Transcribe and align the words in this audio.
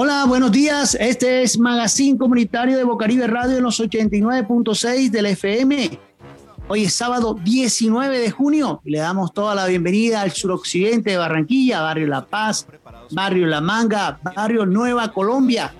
Hola, 0.00 0.26
buenos 0.26 0.52
días. 0.52 0.96
Este 1.00 1.42
es 1.42 1.58
Magazine 1.58 2.16
Comunitario 2.16 2.76
de 2.76 2.84
Bocaribe 2.84 3.26
Radio 3.26 3.56
en 3.56 3.64
los 3.64 3.80
89.6 3.80 5.10
del 5.10 5.26
FM. 5.26 5.98
Hoy 6.68 6.84
es 6.84 6.94
sábado 6.94 7.34
19 7.42 8.20
de 8.20 8.30
junio 8.30 8.80
y 8.84 8.90
le 8.90 8.98
damos 8.98 9.32
toda 9.32 9.54
la 9.54 9.66
bienvenida 9.66 10.20
al 10.20 10.30
suroccidente 10.30 11.10
de 11.10 11.16
Barranquilla, 11.16 11.80
Barrio 11.80 12.06
La 12.06 12.24
Paz, 12.26 12.68
Barrio 13.10 13.46
La 13.46 13.60
Manga, 13.60 14.20
Barrio 14.36 14.66
Nueva 14.66 15.10
Colombia, 15.10 15.74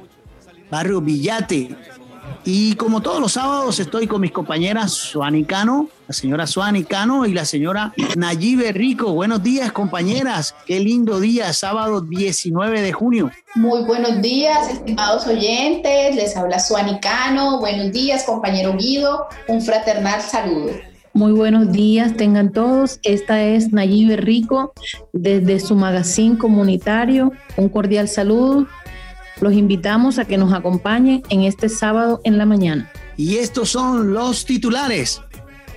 Barrio 0.71 1.00
Villate, 1.00 1.77
y 2.45 2.75
como 2.77 3.00
todos 3.00 3.20
los 3.20 3.32
sábados 3.32 3.79
estoy 3.80 4.07
con 4.07 4.20
mis 4.20 4.32
compañeras 4.32 4.93
Suani 4.93 5.45
Cano, 5.45 5.88
la 6.07 6.14
señora 6.14 6.46
Suani 6.46 6.84
Cano 6.84 7.27
y 7.27 7.34
la 7.34 7.45
señora 7.45 7.93
Nayibe 8.16 8.73
Rico. 8.73 9.12
Buenos 9.12 9.42
días 9.42 9.73
compañeras, 9.73 10.55
qué 10.66 10.80
lindo 10.80 11.20
día, 11.20 11.52
sábado 11.52 12.01
19 12.01 12.80
de 12.80 12.93
junio. 12.93 13.30
Muy 13.55 13.82
buenos 13.84 14.23
días, 14.23 14.70
estimados 14.70 15.27
oyentes, 15.27 16.15
les 16.15 16.37
habla 16.37 16.59
Suani 16.59 17.01
Cano. 17.01 17.59
Buenos 17.60 17.93
días, 17.93 18.24
compañero 18.24 18.74
Guido, 18.77 19.27
un 19.48 19.60
fraternal 19.60 20.20
saludo. 20.23 20.73
Muy 21.12 21.32
buenos 21.32 21.73
días, 21.73 22.16
tengan 22.16 22.52
todos. 22.52 23.01
Esta 23.02 23.43
es 23.43 23.73
Nayibe 23.73 24.16
Rico 24.16 24.73
desde 25.12 25.59
su 25.59 25.74
magazine 25.74 26.38
comunitario. 26.38 27.32
Un 27.57 27.68
cordial 27.68 28.09
saludo 28.09 28.68
los 29.41 29.52
invitamos 29.52 30.19
a 30.19 30.24
que 30.24 30.38
nos 30.38 30.52
acompañen 30.52 31.23
en 31.28 31.42
este 31.42 31.69
sábado 31.69 32.20
en 32.24 32.38
la 32.38 32.46
mañana. 32.46 32.91
Y 33.16 33.37
estos 33.37 33.70
son 33.70 34.12
los 34.12 34.45
titulares. 34.45 35.20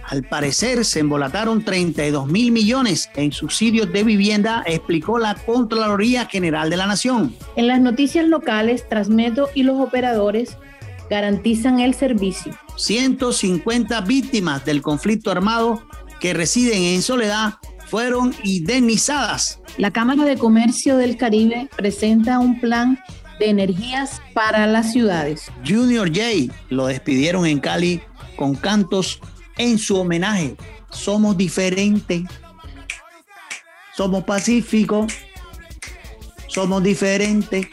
Al 0.08 0.24
parecer 0.24 0.84
se 0.84 1.00
embolataron 1.00 1.64
32 1.64 2.28
mil 2.28 2.52
millones 2.52 3.10
en 3.16 3.32
subsidios 3.32 3.92
de 3.94 4.04
vivienda, 4.04 4.62
explicó 4.66 5.18
la 5.18 5.36
Contraloría 5.36 6.26
General 6.26 6.70
de 6.70 6.78
la 6.78 6.86
Nación. 6.86 7.34
En 7.56 7.68
las 7.68 7.80
noticias 7.80 8.28
locales, 8.28 8.88
Transmeto 8.90 9.50
y 9.56 9.64
los 9.64 9.80
operadores 9.80 10.58
garantizan 11.10 11.80
el 11.80 11.94
servicio. 11.94 12.54
150 12.76 14.02
víctimas 14.02 14.66
del 14.66 14.82
conflicto 14.82 15.32
armado 15.32 15.82
que 16.20 16.34
residen 16.34 16.84
en 16.84 17.02
Soledad 17.02 17.54
fueron 17.88 18.34
indemnizadas. 18.44 19.62
La 19.78 19.92
Cámara 19.92 20.26
de 20.26 20.38
Comercio 20.38 20.98
del 20.98 21.18
Caribe 21.18 21.70
presenta 21.76 22.40
un 22.40 22.60
plan 22.60 23.00
de 23.42 23.50
energías 23.50 24.22
para 24.34 24.68
las 24.68 24.92
ciudades. 24.92 25.52
Junior 25.68 26.08
J 26.08 26.54
lo 26.70 26.86
despidieron 26.86 27.48
en 27.48 27.60
Cali 27.60 28.00
con 28.36 28.54
cantos 28.54 29.20
en 29.58 29.80
su 29.80 29.98
homenaje. 29.98 30.56
Somos 30.92 31.36
diferentes, 31.36 32.24
somos 33.98 34.24
pacíficos, 34.26 35.12
somos 36.48 36.84
diferentes. 36.84 37.68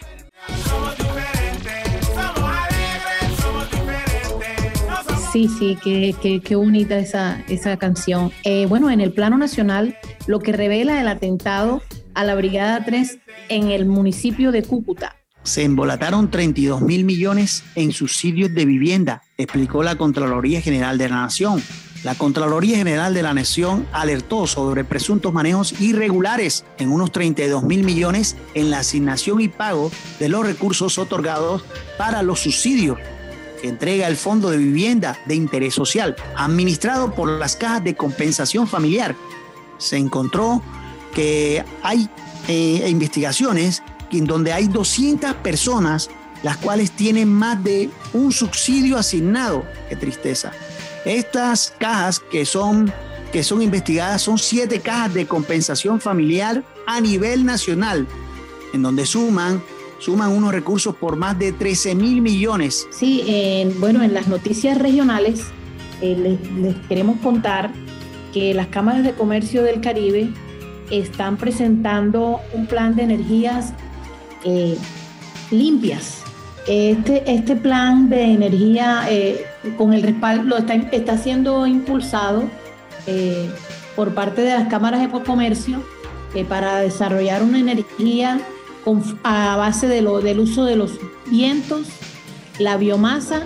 Sí, 5.31 5.49
sí, 5.59 5.77
qué, 5.85 6.15
qué, 6.23 6.41
qué 6.41 6.57
bonita 6.57 6.99
esa, 6.99 7.45
esa 7.49 7.77
canción. 7.77 8.33
Eh, 8.45 8.65
bueno, 8.67 8.91
en 8.91 9.03
el 9.03 9.13
plano 9.13 9.37
nacional, 9.37 9.99
lo 10.27 10.39
que 10.39 10.53
revela 10.53 10.99
el 10.99 11.09
atentado 11.09 11.83
a 12.15 12.25
la 12.25 12.35
Brigada 12.35 12.83
3 12.87 13.19
en 13.51 13.71
el 13.71 13.85
municipio 13.85 14.51
de 14.51 14.63
Cúcuta 14.63 15.18
se 15.49 15.65
embolataron 15.65 16.31
32 16.31 16.83
mil 16.83 17.05
millones 17.05 17.65
en 17.75 17.93
subsidios 17.93 18.53
de 18.53 18.67
vivienda, 18.67 19.23
explicó 19.39 19.83
la 19.83 19.97
Contraloría 19.97 20.61
General 20.61 20.99
de 20.99 21.09
la 21.09 21.23
Nación. 21.23 21.63
La 22.05 22.15
Contraloría 22.15 22.77
General 22.77 23.15
de 23.15 23.23
la 23.23 23.33
Nación 23.33 23.87
alertó 23.93 24.47
sobre 24.47 24.85
presuntos 24.85 25.33
manejos 25.33 25.81
irregulares 25.81 26.65
en 26.79 26.93
unos 26.93 27.13
32 27.13 27.65
mil 27.65 27.83
millones 27.83 28.37
en 28.55 28.71
la 28.71 28.81
asignación 28.81 29.41
y 29.41 29.49
pago 29.49 29.91
de 30.21 30.29
los 30.29 30.47
recursos 30.47 30.99
otorgados 30.99 31.65
para 31.97 32.23
los 32.23 32.41
subsidios 32.41 32.99
que 33.61 33.69
entrega 33.69 34.07
el 34.07 34.17
Fondo 34.17 34.51
de 34.51 34.59
Vivienda 34.59 35.19
de 35.27 35.35
Interés 35.35 35.75
Social, 35.75 36.15
administrado 36.37 37.15
por 37.15 37.29
las 37.29 37.57
cajas 37.57 37.83
de 37.83 37.97
compensación 37.97 38.69
familiar. 38.69 39.17
Se 39.79 39.97
encontró 39.97 40.63
que 41.15 41.65
hay 41.83 42.09
eh, 42.47 42.87
investigaciones 42.89 43.83
en 44.13 44.25
donde 44.25 44.53
hay 44.53 44.69
200 44.69 45.35
personas 45.37 46.11
las 46.43 46.57
cuales 46.59 46.93
tienen 46.93 47.29
más 47.29 47.63
de 47.63 47.91
un 48.13 48.33
subsidio 48.33 48.97
asignado. 48.97 49.65
Qué 49.89 49.97
tristeza. 49.97 50.53
Estas 51.05 51.75
cajas 51.79 52.21
que 52.21 52.45
son, 52.45 52.93
que 53.33 53.43
son 53.43 53.63
investigadas 53.63 54.23
son 54.23 54.39
siete 54.39 54.81
cajas 54.81 55.15
de 55.15 55.27
compensación 55.27 56.01
familiar 56.01 56.65
a 56.87 57.01
nivel 57.01 57.45
nacional, 57.45 58.07
en 58.73 58.83
donde 58.83 59.07
suman, 59.07 59.63
suman 59.99 60.31
unos 60.31 60.53
recursos 60.53 60.95
por 60.95 61.17
más 61.17 61.39
de 61.39 61.53
13 61.53 61.95
mil 61.95 62.21
millones. 62.21 62.87
Sí, 62.91 63.67
bueno, 63.79 64.03
en 64.03 64.15
las 64.15 64.29
noticias 64.29 64.79
regionales 64.79 65.43
eh, 66.01 66.39
les 66.57 66.77
queremos 66.87 67.19
contar 67.21 67.73
que 68.33 68.55
las 68.55 68.69
cámaras 68.69 69.03
de 69.03 69.13
comercio 69.15 69.63
del 69.63 69.81
Caribe 69.81 70.31
están 70.91 71.37
presentando 71.37 72.41
un 72.53 72.67
plan 72.67 72.95
de 72.95 73.03
energías 73.03 73.73
eh, 74.45 74.77
limpias. 75.51 76.23
Este, 76.67 77.31
este 77.33 77.57
plan 77.57 78.11
de 78.11 78.25
energía 78.25 79.07
eh, 79.09 79.47
con 79.79 79.95
el 79.95 80.03
respaldo 80.03 80.59
está, 80.59 80.75
está 80.75 81.17
siendo 81.17 81.67
impulsado 81.67 82.45
eh, 83.07 83.49
por 83.97 84.15
parte 84.15 84.43
de 84.43 84.53
las 84.53 84.69
cámaras 84.69 85.01
de 85.01 85.09
comercio 85.09 85.83
para 86.49 86.81
desarrollar 86.81 87.43
una 87.43 87.59
energía 87.59 88.39
a 89.25 89.57
base 89.57 89.89
de 89.89 90.03
lo, 90.03 90.21
del 90.21 90.41
uso 90.41 90.65
de 90.65 90.77
los 90.77 90.93
vientos, 91.27 91.89
la 92.59 92.77
biomasa 92.77 93.43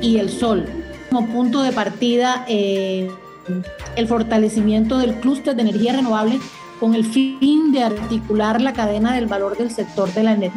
y 0.00 0.16
el 0.16 0.28
sol. 0.28 0.64
Como 1.10 1.28
punto 1.28 1.62
de 1.62 1.72
partida, 1.72 2.44
el 2.48 4.08
fortalecimiento 4.08 4.98
del 4.98 5.14
clúster 5.20 5.54
de 5.54 5.62
energía 5.62 5.92
renovable 5.92 6.40
con 6.82 6.96
el 6.96 7.04
fin 7.04 7.70
de 7.70 7.84
articular 7.84 8.60
la 8.60 8.72
cadena 8.72 9.14
del 9.14 9.26
valor 9.26 9.56
del 9.56 9.70
sector 9.70 10.12
de, 10.14 10.24
la, 10.24 10.34
de, 10.34 10.50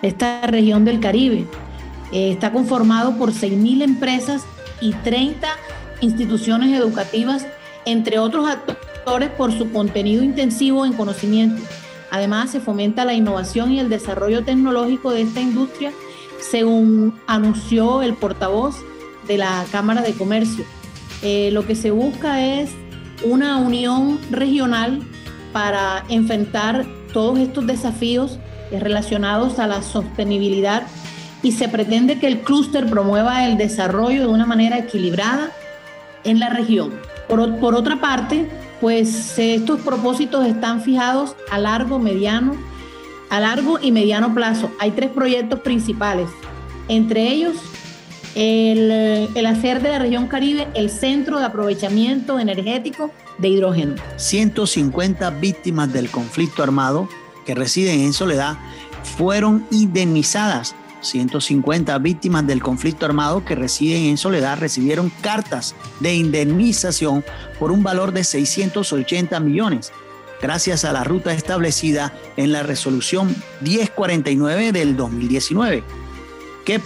esta 0.00 0.46
región 0.46 0.84
del 0.84 1.00
Caribe. 1.00 1.46
Eh, 2.12 2.30
está 2.30 2.52
conformado 2.52 3.16
por 3.16 3.32
6.000 3.32 3.82
empresas 3.82 4.44
y 4.80 4.92
30 4.92 5.48
instituciones 6.00 6.78
educativas, 6.78 7.44
entre 7.86 8.20
otros 8.20 8.48
actores 8.48 9.30
por 9.30 9.50
su 9.50 9.72
contenido 9.72 10.22
intensivo 10.22 10.86
en 10.86 10.92
conocimiento. 10.92 11.60
Además, 12.12 12.50
se 12.50 12.60
fomenta 12.60 13.04
la 13.04 13.14
innovación 13.14 13.72
y 13.72 13.80
el 13.80 13.88
desarrollo 13.88 14.44
tecnológico 14.44 15.10
de 15.10 15.22
esta 15.22 15.40
industria, 15.40 15.90
según 16.38 17.18
anunció 17.26 18.02
el 18.02 18.14
portavoz 18.14 18.76
de 19.26 19.38
la 19.38 19.64
Cámara 19.72 20.02
de 20.02 20.12
Comercio. 20.12 20.64
Eh, 21.24 21.50
lo 21.50 21.66
que 21.66 21.74
se 21.74 21.90
busca 21.90 22.44
es 22.44 22.70
una 23.24 23.56
unión 23.56 24.20
regional 24.30 25.00
para 25.52 26.04
enfrentar 26.08 26.84
todos 27.12 27.38
estos 27.38 27.66
desafíos 27.66 28.38
relacionados 28.70 29.58
a 29.58 29.66
la 29.66 29.82
sostenibilidad 29.82 30.84
y 31.42 31.52
se 31.52 31.68
pretende 31.68 32.18
que 32.18 32.26
el 32.26 32.40
clúster 32.40 32.86
promueva 32.88 33.46
el 33.46 33.58
desarrollo 33.58 34.22
de 34.22 34.26
una 34.28 34.46
manera 34.46 34.78
equilibrada 34.78 35.50
en 36.24 36.38
la 36.38 36.48
región. 36.48 36.92
Por, 37.28 37.58
por, 37.58 37.74
otra 37.74 38.00
parte, 38.00 38.48
pues 38.80 39.38
estos 39.38 39.80
propósitos 39.80 40.46
están 40.46 40.80
fijados 40.80 41.36
a 41.50 41.58
largo, 41.58 41.98
mediano, 41.98 42.54
a 43.28 43.40
largo 43.40 43.78
y 43.80 43.90
mediano 43.90 44.34
plazo. 44.34 44.70
Hay 44.78 44.92
tres 44.92 45.10
proyectos 45.10 45.60
principales, 45.60 46.28
entre 46.88 47.28
ellos 47.28 47.56
el, 48.34 49.28
el, 49.34 49.46
hacer 49.46 49.82
de 49.82 49.90
la 49.90 49.98
región 49.98 50.26
Caribe 50.26 50.68
el 50.74 50.90
centro 50.90 51.38
de 51.38 51.44
aprovechamiento 51.44 52.38
energético 52.38 53.10
de 53.38 53.48
hidrógeno. 53.48 53.94
150 54.16 55.30
víctimas 55.30 55.92
del 55.92 56.10
conflicto 56.10 56.62
armado 56.62 57.08
que 57.44 57.54
residen 57.54 58.00
en 58.00 58.12
Soledad 58.12 58.56
fueron 59.02 59.66
indemnizadas. 59.70 60.74
150 61.00 61.98
víctimas 61.98 62.46
del 62.46 62.62
conflicto 62.62 63.04
armado 63.04 63.44
que 63.44 63.56
residen 63.56 64.04
en 64.04 64.16
Soledad 64.16 64.58
recibieron 64.58 65.10
cartas 65.20 65.74
de 66.00 66.14
indemnización 66.14 67.24
por 67.58 67.72
un 67.72 67.82
valor 67.82 68.12
de 68.12 68.22
680 68.22 69.40
millones, 69.40 69.92
gracias 70.40 70.84
a 70.84 70.92
la 70.92 71.02
ruta 71.02 71.32
establecida 71.32 72.12
en 72.36 72.52
la 72.52 72.62
resolución 72.62 73.34
1049 73.62 74.70
del 74.70 74.96
2019 74.96 75.82
que, 76.64 76.80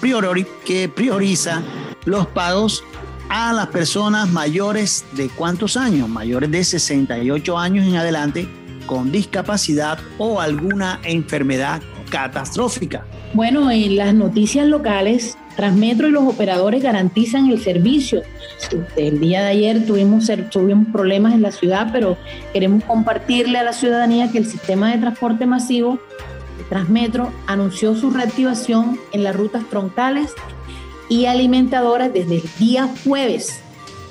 que 0.65 0.89
prioriza 0.89 1.63
los 2.05 2.27
pagos 2.29 2.85
a 3.29 3.53
las 3.53 3.69
personas 3.69 4.29
mayores 4.29 5.05
de 5.13 5.29
cuántos 5.29 5.77
años, 5.77 6.09
mayores 6.09 6.51
de 6.51 6.65
68 6.65 7.59
años 7.59 7.87
en 7.87 7.97
adelante, 7.97 8.49
con 8.87 9.11
discapacidad 9.11 9.99
o 10.19 10.41
alguna 10.41 11.01
enfermedad 11.05 11.83
catastrófica. 12.11 13.05
Bueno, 13.35 13.71
en 13.71 13.97
las 13.97 14.15
noticias 14.15 14.67
locales, 14.67 15.37
Transmetro 15.57 16.09
y 16.09 16.11
los 16.13 16.25
operadores 16.25 16.83
garantizan 16.83 17.51
el 17.51 17.61
servicio. 17.61 18.23
El 18.97 19.21
día 19.21 19.43
de 19.43 19.49
ayer 19.49 19.87
tuvimos, 19.87 20.31
tuvimos 20.51 20.87
problemas 20.93 21.33
en 21.33 21.43
la 21.43 21.51
ciudad, 21.51 21.89
pero 21.93 22.19
queremos 22.53 22.85
compartirle 22.85 23.59
a 23.59 23.65
la 23.65 23.73
ciudadanía 23.73 24.31
que 24.31 24.39
el 24.39 24.47
sistema 24.47 24.93
de 24.93 24.99
transporte 24.99 25.47
masivo 25.47 25.99
Transmetro 26.69 27.33
anunció 27.47 27.95
su 27.95 28.11
reactivación 28.11 28.99
en 29.13 29.25
las 29.25 29.35
rutas 29.37 29.65
troncales 29.69 30.33
y 31.09 31.27
alimentadoras 31.27 32.13
desde 32.13 32.37
el 32.37 32.43
día 32.59 32.89
jueves, 33.05 33.61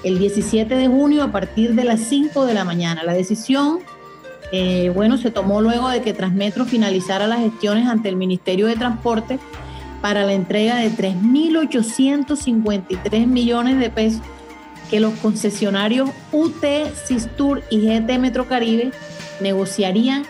el 0.03 0.19
17 0.19 0.75
de 0.75 0.87
junio, 0.87 1.23
a 1.23 1.31
partir 1.31 1.73
de 1.75 1.83
las 1.83 1.99
5 2.01 2.45
de 2.45 2.53
la 2.53 2.63
mañana. 2.63 3.03
La 3.03 3.13
decisión, 3.13 3.79
eh, 4.51 4.91
bueno, 4.93 5.17
se 5.17 5.31
tomó 5.31 5.61
luego 5.61 5.89
de 5.89 6.01
que 6.01 6.13
Transmetro 6.13 6.65
finalizara 6.65 7.25
las 7.27 7.39
gestiones 7.39 7.87
ante 7.87 8.09
el 8.09 8.15
Ministerio 8.15 8.67
de 8.67 8.75
Transporte 8.75 9.39
para 10.01 10.23
la 10.23 10.33
entrega 10.33 10.75
de 10.77 10.91
3.853 10.91 13.27
millones 13.27 13.79
de 13.79 13.89
pesos 13.89 14.21
que 14.89 14.99
los 14.99 15.13
concesionarios 15.15 16.09
UT, 16.31 16.63
Sistur 17.05 17.63
y 17.69 17.81
GT 17.81 18.19
Metrocaribe 18.19 18.91
negociarían 19.41 20.25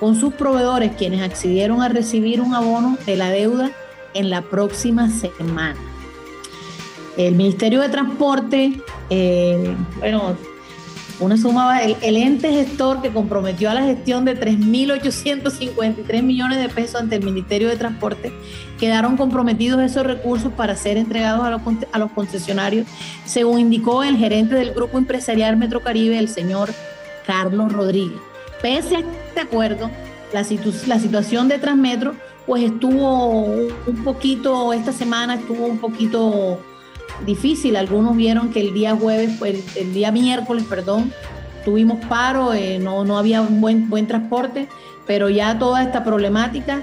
con 0.00 0.18
sus 0.18 0.32
proveedores 0.32 0.92
quienes 0.96 1.20
accedieron 1.20 1.82
a 1.82 1.88
recibir 1.88 2.40
un 2.40 2.54
abono 2.54 2.96
de 3.04 3.16
la 3.16 3.30
deuda 3.30 3.70
en 4.14 4.30
la 4.30 4.40
próxima 4.40 5.10
semana. 5.10 5.76
El 7.18 7.34
Ministerio 7.34 7.82
de 7.82 7.90
Transporte, 7.90 8.80
eh, 9.10 9.76
bueno, 9.98 10.36
uno 11.20 11.36
sumaba 11.36 11.82
el, 11.82 11.96
el, 12.00 12.16
ente 12.16 12.50
gestor 12.50 13.02
que 13.02 13.10
comprometió 13.10 13.68
a 13.70 13.74
la 13.74 13.82
gestión 13.82 14.24
de 14.24 14.40
3.853 14.40 16.22
millones 16.22 16.58
de 16.58 16.70
pesos 16.70 16.98
ante 16.98 17.16
el 17.16 17.22
Ministerio 17.22 17.68
de 17.68 17.76
Transporte, 17.76 18.32
quedaron 18.78 19.18
comprometidos 19.18 19.82
esos 19.82 20.06
recursos 20.06 20.50
para 20.50 20.74
ser 20.76 20.96
entregados 20.96 21.44
a 21.44 21.50
los, 21.50 21.60
a 21.92 21.98
los 21.98 22.10
concesionarios, 22.12 22.86
según 23.26 23.60
indicó 23.60 24.02
el 24.02 24.16
gerente 24.16 24.54
del 24.54 24.72
Grupo 24.72 24.96
Empresarial 24.96 25.58
Metrocaribe, 25.58 26.18
el 26.18 26.30
señor 26.30 26.70
Carlos 27.26 27.70
Rodríguez. 27.70 28.18
Pese 28.62 28.96
a 28.96 29.02
este 29.30 29.40
acuerdo, 29.40 29.90
la, 30.32 30.44
la 30.86 30.98
situación 30.98 31.48
de 31.48 31.58
Transmetro 31.58 32.14
pues 32.46 32.64
estuvo 32.64 33.44
un 33.86 34.04
poquito, 34.04 34.72
esta 34.72 34.92
semana 34.92 35.36
estuvo 35.36 35.66
un 35.66 35.78
poquito 35.78 36.60
difícil. 37.24 37.76
Algunos 37.76 38.16
vieron 38.16 38.50
que 38.50 38.60
el 38.60 38.74
día 38.74 38.96
jueves, 38.96 39.40
el, 39.76 39.94
día 39.94 40.10
miércoles, 40.10 40.64
perdón, 40.68 41.12
tuvimos 41.64 42.04
paro, 42.06 42.52
eh, 42.52 42.78
no, 42.80 43.04
no 43.04 43.18
había 43.18 43.40
un 43.40 43.60
buen, 43.60 43.88
buen 43.88 44.08
transporte, 44.08 44.68
pero 45.06 45.28
ya 45.28 45.58
toda 45.58 45.82
esta 45.82 46.02
problemática 46.02 46.82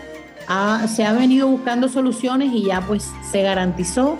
se 0.87 1.03
ha 1.03 1.11
venido 1.11 1.47
buscando 1.49 1.89
soluciones 1.89 2.53
y 2.53 2.63
ya 2.67 2.79
pues 2.79 3.11
se 3.29 3.41
garantizó 3.41 4.17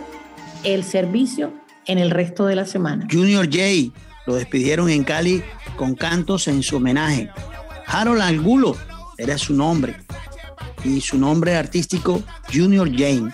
el 0.66 0.84
servicio 0.84 1.54
en 1.86 1.98
el 1.98 2.12
resto 2.12 2.46
de 2.46 2.56
la 2.56 2.66
semana. 2.66 3.08
Junior 3.10 3.46
J 3.46 3.94
lo 4.26 4.36
despidieron 4.36 4.90
en 4.90 5.06
Cali 5.06 5.42
con 5.78 5.96
cantos 5.96 6.50
en 6.50 6.62
su 6.62 6.76
homenaje. 6.78 7.30
Harold 7.88 8.22
Angulo 8.22 8.76
era 9.18 9.38
su 9.38 9.54
nombre 9.54 9.96
y 10.84 11.02
su 11.02 11.18
nombre 11.18 11.56
artístico 11.56 12.22
Junior 12.54 12.90
Jane. 12.92 13.32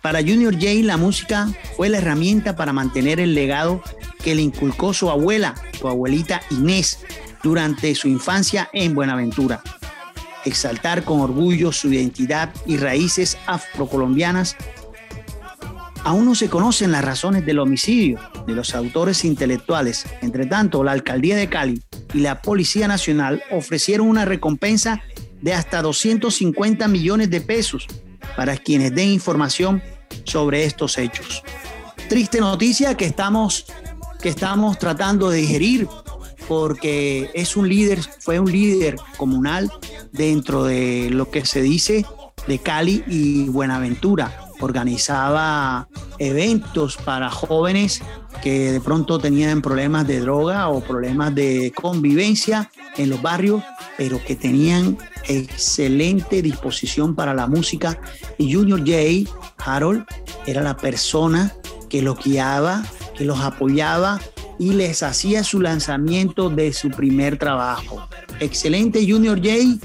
Para 0.00 0.20
Junior 0.20 0.54
Jane 0.54 0.84
la 0.84 0.96
música 0.96 1.48
fue 1.76 1.90
la 1.90 1.98
herramienta 1.98 2.56
para 2.56 2.72
mantener 2.72 3.20
el 3.20 3.34
legado 3.34 3.82
que 4.24 4.34
le 4.34 4.42
inculcó 4.42 4.94
su 4.94 5.10
abuela, 5.10 5.54
su 5.78 5.88
abuelita 5.88 6.40
Inés, 6.50 7.00
durante 7.42 7.94
su 7.94 8.08
infancia 8.08 8.70
en 8.72 8.94
Buenaventura. 8.94 9.62
Exaltar 10.44 11.04
con 11.04 11.20
orgullo 11.20 11.70
su 11.70 11.92
identidad 11.92 12.52
y 12.66 12.78
raíces 12.78 13.36
afrocolombianas. 13.46 14.56
Aún 16.02 16.24
no 16.24 16.34
se 16.34 16.48
conocen 16.48 16.92
las 16.92 17.04
razones 17.04 17.44
del 17.44 17.58
homicidio 17.58 18.18
de 18.46 18.54
los 18.54 18.74
autores 18.74 19.24
intelectuales. 19.24 20.06
Entre 20.22 20.46
tanto, 20.46 20.82
la 20.82 20.92
alcaldía 20.92 21.36
de 21.36 21.48
Cali 21.48 21.82
y 22.14 22.20
la 22.20 22.42
Policía 22.42 22.88
Nacional 22.88 23.42
ofrecieron 23.50 24.08
una 24.08 24.24
recompensa 24.24 25.02
de 25.40 25.54
hasta 25.54 25.82
250 25.82 26.88
millones 26.88 27.30
de 27.30 27.40
pesos 27.40 27.86
para 28.36 28.56
quienes 28.56 28.94
den 28.94 29.10
información 29.10 29.82
sobre 30.24 30.64
estos 30.64 30.98
hechos. 30.98 31.42
Triste 32.08 32.40
noticia 32.40 32.96
que 32.96 33.04
estamos, 33.04 33.66
que 34.20 34.28
estamos 34.28 34.78
tratando 34.78 35.30
de 35.30 35.38
digerir 35.38 35.88
porque 36.48 37.30
es 37.34 37.56
un 37.56 37.68
líder, 37.68 38.00
fue 38.20 38.40
un 38.40 38.50
líder 38.50 38.96
comunal 39.18 39.70
dentro 40.12 40.64
de 40.64 41.10
lo 41.10 41.30
que 41.30 41.44
se 41.44 41.60
dice 41.60 42.06
de 42.46 42.58
Cali 42.58 43.04
y 43.06 43.48
Buenaventura. 43.50 44.47
Organizaba 44.60 45.88
eventos 46.18 46.96
para 46.96 47.30
jóvenes 47.30 48.02
que 48.42 48.72
de 48.72 48.80
pronto 48.80 49.18
tenían 49.18 49.62
problemas 49.62 50.06
de 50.06 50.20
droga 50.20 50.68
o 50.68 50.80
problemas 50.80 51.34
de 51.34 51.72
convivencia 51.74 52.70
en 52.96 53.10
los 53.10 53.22
barrios, 53.22 53.62
pero 53.96 54.22
que 54.24 54.36
tenían 54.36 54.98
excelente 55.28 56.42
disposición 56.42 57.14
para 57.14 57.34
la 57.34 57.46
música. 57.46 58.00
Y 58.36 58.52
Junior 58.52 58.80
J, 58.80 59.30
Harold, 59.58 60.04
era 60.46 60.62
la 60.62 60.76
persona 60.76 61.52
que 61.88 62.02
los 62.02 62.22
guiaba, 62.22 62.84
que 63.16 63.24
los 63.24 63.40
apoyaba 63.40 64.20
y 64.58 64.72
les 64.72 65.02
hacía 65.02 65.44
su 65.44 65.60
lanzamiento 65.60 66.50
de 66.50 66.72
su 66.72 66.90
primer 66.90 67.38
trabajo. 67.38 68.08
Excelente 68.40 69.06
Junior 69.08 69.38
J, 69.38 69.78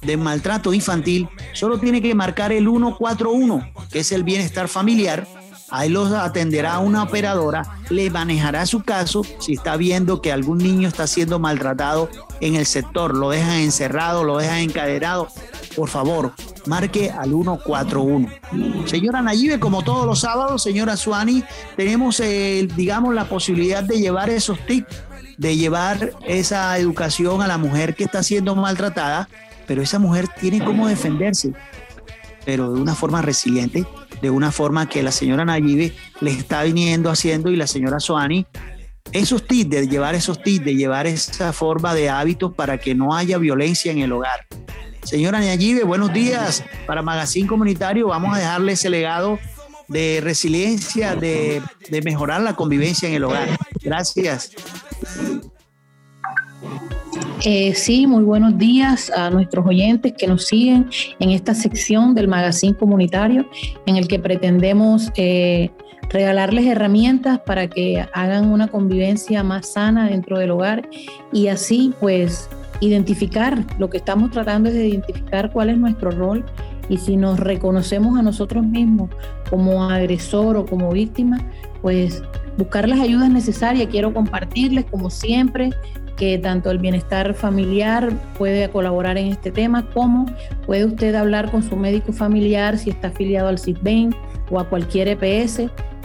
de 0.01 0.17
maltrato 0.17 0.73
infantil, 0.73 1.29
solo 1.53 1.79
tiene 1.79 2.01
que 2.01 2.15
marcar 2.15 2.51
el 2.51 2.65
141, 2.65 3.71
que 3.91 3.99
es 3.99 4.11
el 4.11 4.23
bienestar 4.23 4.67
familiar. 4.67 5.27
Ahí 5.69 5.89
los 5.89 6.11
atenderá 6.11 6.79
una 6.79 7.03
operadora, 7.03 7.63
le 7.89 8.09
manejará 8.09 8.65
su 8.65 8.83
caso 8.83 9.23
si 9.39 9.53
está 9.53 9.77
viendo 9.77 10.21
que 10.21 10.31
algún 10.31 10.59
niño 10.59 10.87
está 10.87 11.07
siendo 11.07 11.39
maltratado 11.39 12.09
en 12.39 12.55
el 12.55 12.65
sector, 12.65 13.15
lo 13.15 13.31
dejan 13.31 13.57
encerrado, 13.57 14.23
lo 14.23 14.37
dejan 14.37 14.59
encadenado. 14.59 15.27
Por 15.75 15.89
favor, 15.89 16.33
marque 16.65 17.11
al 17.11 17.29
141. 17.31 18.29
Señora 18.85 19.21
Nayibe, 19.21 19.59
como 19.59 19.83
todos 19.83 20.05
los 20.05 20.19
sábados, 20.19 20.61
señora 20.63 20.95
Suani, 20.95 21.43
tenemos, 21.75 22.21
digamos, 22.75 23.13
la 23.13 23.25
posibilidad 23.25 23.83
de 23.83 23.99
llevar 23.99 24.29
esos 24.29 24.59
tips 24.65 24.95
de 25.37 25.57
llevar 25.57 26.13
esa 26.25 26.77
educación 26.77 27.41
a 27.41 27.47
la 27.47 27.57
mujer 27.57 27.95
que 27.95 28.05
está 28.05 28.23
siendo 28.23 28.55
maltratada, 28.55 29.27
pero 29.67 29.81
esa 29.81 29.99
mujer 29.99 30.27
tiene 30.39 30.63
cómo 30.63 30.87
defenderse, 30.87 31.53
pero 32.45 32.71
de 32.73 32.81
una 32.81 32.95
forma 32.95 33.21
resiliente, 33.21 33.85
de 34.25 34.31
una 34.31 34.51
forma 34.51 34.89
que 34.89 35.03
la 35.03 35.11
señora 35.11 35.45
Nayibe 35.45 35.93
le 36.19 36.31
está 36.31 36.63
viniendo 36.63 37.11
haciendo 37.11 37.51
y 37.51 37.55
la 37.55 37.67
señora 37.67 37.99
Soani, 37.99 38.47
esos 39.11 39.45
tips, 39.45 39.69
de 39.69 39.87
llevar 39.87 40.15
esos 40.15 40.41
tips, 40.41 40.65
de 40.65 40.75
llevar 40.75 41.05
esa 41.05 41.53
forma 41.53 41.93
de 41.93 42.09
hábitos 42.09 42.51
para 42.55 42.79
que 42.79 42.95
no 42.95 43.15
haya 43.15 43.37
violencia 43.37 43.91
en 43.91 43.99
el 43.99 44.11
hogar. 44.11 44.47
Señora 45.03 45.37
Nayibe, 45.37 45.83
buenos 45.83 46.11
días. 46.11 46.63
Para 46.87 47.03
Magazine 47.03 47.47
Comunitario 47.47 48.07
vamos 48.07 48.35
a 48.35 48.39
dejarle 48.39 48.71
ese 48.71 48.89
legado 48.89 49.37
de 49.89 50.21
resiliencia, 50.23 51.15
de, 51.15 51.61
de 51.87 52.01
mejorar 52.01 52.41
la 52.41 52.55
convivencia 52.55 53.07
en 53.07 53.13
el 53.13 53.25
hogar. 53.25 53.59
Gracias. 53.83 54.53
Eh, 57.43 57.73
sí, 57.75 58.07
muy 58.07 58.23
buenos 58.23 58.57
días 58.57 59.11
a 59.11 59.29
nuestros 59.29 59.65
oyentes 59.65 60.13
que 60.17 60.25
nos 60.25 60.45
siguen 60.45 60.89
en 61.19 61.31
esta 61.31 61.53
sección 61.53 62.15
del 62.15 62.27
magazine 62.27 62.75
comunitario 62.75 63.45
en 63.85 63.97
el 63.97 64.07
que 64.07 64.19
pretendemos 64.19 65.11
eh, 65.15 65.69
regalarles 66.09 66.65
herramientas 66.65 67.39
para 67.45 67.67
que 67.67 68.05
hagan 68.13 68.47
una 68.47 68.67
convivencia 68.67 69.43
más 69.43 69.73
sana 69.73 70.09
dentro 70.09 70.39
del 70.39 70.51
hogar 70.51 70.89
y 71.31 71.47
así 71.47 71.93
pues 71.99 72.49
identificar, 72.79 73.65
lo 73.79 73.89
que 73.89 73.97
estamos 73.97 74.31
tratando 74.31 74.69
es 74.69 74.75
de 74.75 74.87
identificar 74.87 75.51
cuál 75.51 75.69
es 75.69 75.77
nuestro 75.77 76.11
rol 76.11 76.45
y 76.89 76.97
si 76.97 77.17
nos 77.17 77.39
reconocemos 77.39 78.17
a 78.17 78.21
nosotros 78.21 78.65
mismos 78.65 79.09
como 79.49 79.83
agresor 79.83 80.57
o 80.57 80.65
como 80.65 80.91
víctima, 80.91 81.39
pues 81.81 82.23
buscar 82.57 82.87
las 82.87 82.99
ayudas 82.99 83.29
necesarias. 83.29 83.87
Quiero 83.89 84.13
compartirles, 84.13 84.85
como 84.85 85.09
siempre, 85.09 85.71
que 86.17 86.37
tanto 86.37 86.71
el 86.71 86.79
bienestar 86.79 87.33
familiar 87.33 88.11
puede 88.37 88.69
colaborar 88.69 89.17
en 89.17 89.27
este 89.27 89.51
tema, 89.51 89.89
como 89.93 90.25
puede 90.65 90.85
usted 90.85 91.13
hablar 91.15 91.51
con 91.51 91.63
su 91.63 91.75
médico 91.75 92.13
familiar 92.13 92.77
si 92.77 92.89
está 92.89 93.09
afiliado 93.09 93.47
al 93.47 93.59
CISBEN 93.59 94.15
o 94.49 94.59
a 94.59 94.69
cualquier 94.69 95.07
EPS 95.09 95.63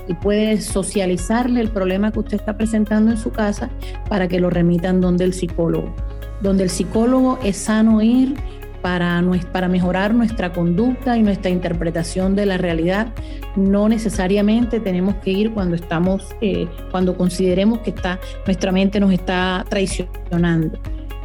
y 0.08 0.14
puede 0.14 0.60
socializarle 0.60 1.60
el 1.60 1.70
problema 1.70 2.10
que 2.10 2.18
usted 2.18 2.34
está 2.34 2.56
presentando 2.56 3.12
en 3.12 3.18
su 3.18 3.30
casa 3.30 3.70
para 4.08 4.26
que 4.26 4.40
lo 4.40 4.50
remitan 4.50 5.00
donde 5.00 5.24
el 5.24 5.34
psicólogo. 5.34 5.94
Donde 6.42 6.64
el 6.64 6.70
psicólogo 6.70 7.38
es 7.44 7.56
sano 7.56 8.02
ir 8.02 8.34
para, 8.82 9.22
para 9.52 9.68
mejorar 9.68 10.14
nuestra 10.14 10.52
conducta 10.52 11.16
y 11.16 11.22
nuestra 11.22 11.50
interpretación 11.50 12.34
de 12.34 12.46
la 12.46 12.58
realidad. 12.58 13.08
No 13.56 13.88
necesariamente 13.88 14.80
tenemos 14.80 15.16
que 15.16 15.30
ir 15.30 15.52
cuando 15.52 15.76
estamos, 15.76 16.26
eh, 16.40 16.68
cuando 16.90 17.16
consideremos 17.16 17.80
que 17.80 17.90
está, 17.90 18.18
nuestra 18.46 18.72
mente 18.72 19.00
nos 19.00 19.12
está 19.12 19.64
traicionando. 19.68 20.78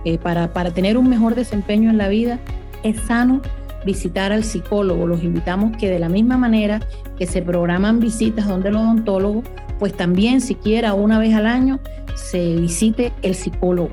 Eh, 0.04 0.20
para, 0.20 0.54
para 0.54 0.72
tener 0.72 0.98
un 0.98 1.10
mejor 1.10 1.34
desempeño 1.34 1.90
en 1.90 1.98
la 1.98 2.10
vida 2.10 2.40
es 2.84 3.00
sano 3.02 3.42
visitar 3.86 4.32
al 4.32 4.44
psicólogo. 4.44 5.08
Los 5.08 5.24
invitamos 5.24 5.78
que 5.78 5.90
de 5.90 6.00
la 6.00 6.10
misma 6.10 6.38
manera 6.38 6.82
que 7.18 7.26
se 7.26 7.42
programan 7.42 8.00
visitas 8.00 8.48
donde 8.48 8.70
el 8.70 8.76
odontólogo, 8.76 9.44
pues 9.80 9.94
también 9.94 10.42
siquiera 10.42 10.94
una 10.94 11.20
vez 11.20 11.34
al 11.34 11.46
año 11.46 11.80
se 12.16 12.56
visite 12.56 13.14
el 13.22 13.36
psicólogo. 13.36 13.92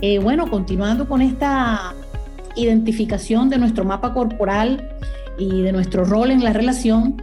Eh, 0.00 0.18
bueno, 0.18 0.48
continuando 0.48 1.06
con 1.06 1.20
esta 1.20 1.94
identificación 2.56 3.48
de 3.48 3.58
nuestro 3.58 3.84
mapa 3.84 4.12
corporal 4.12 4.90
y 5.38 5.62
de 5.62 5.72
nuestro 5.72 6.04
rol 6.04 6.30
en 6.30 6.44
la 6.44 6.52
relación, 6.52 7.22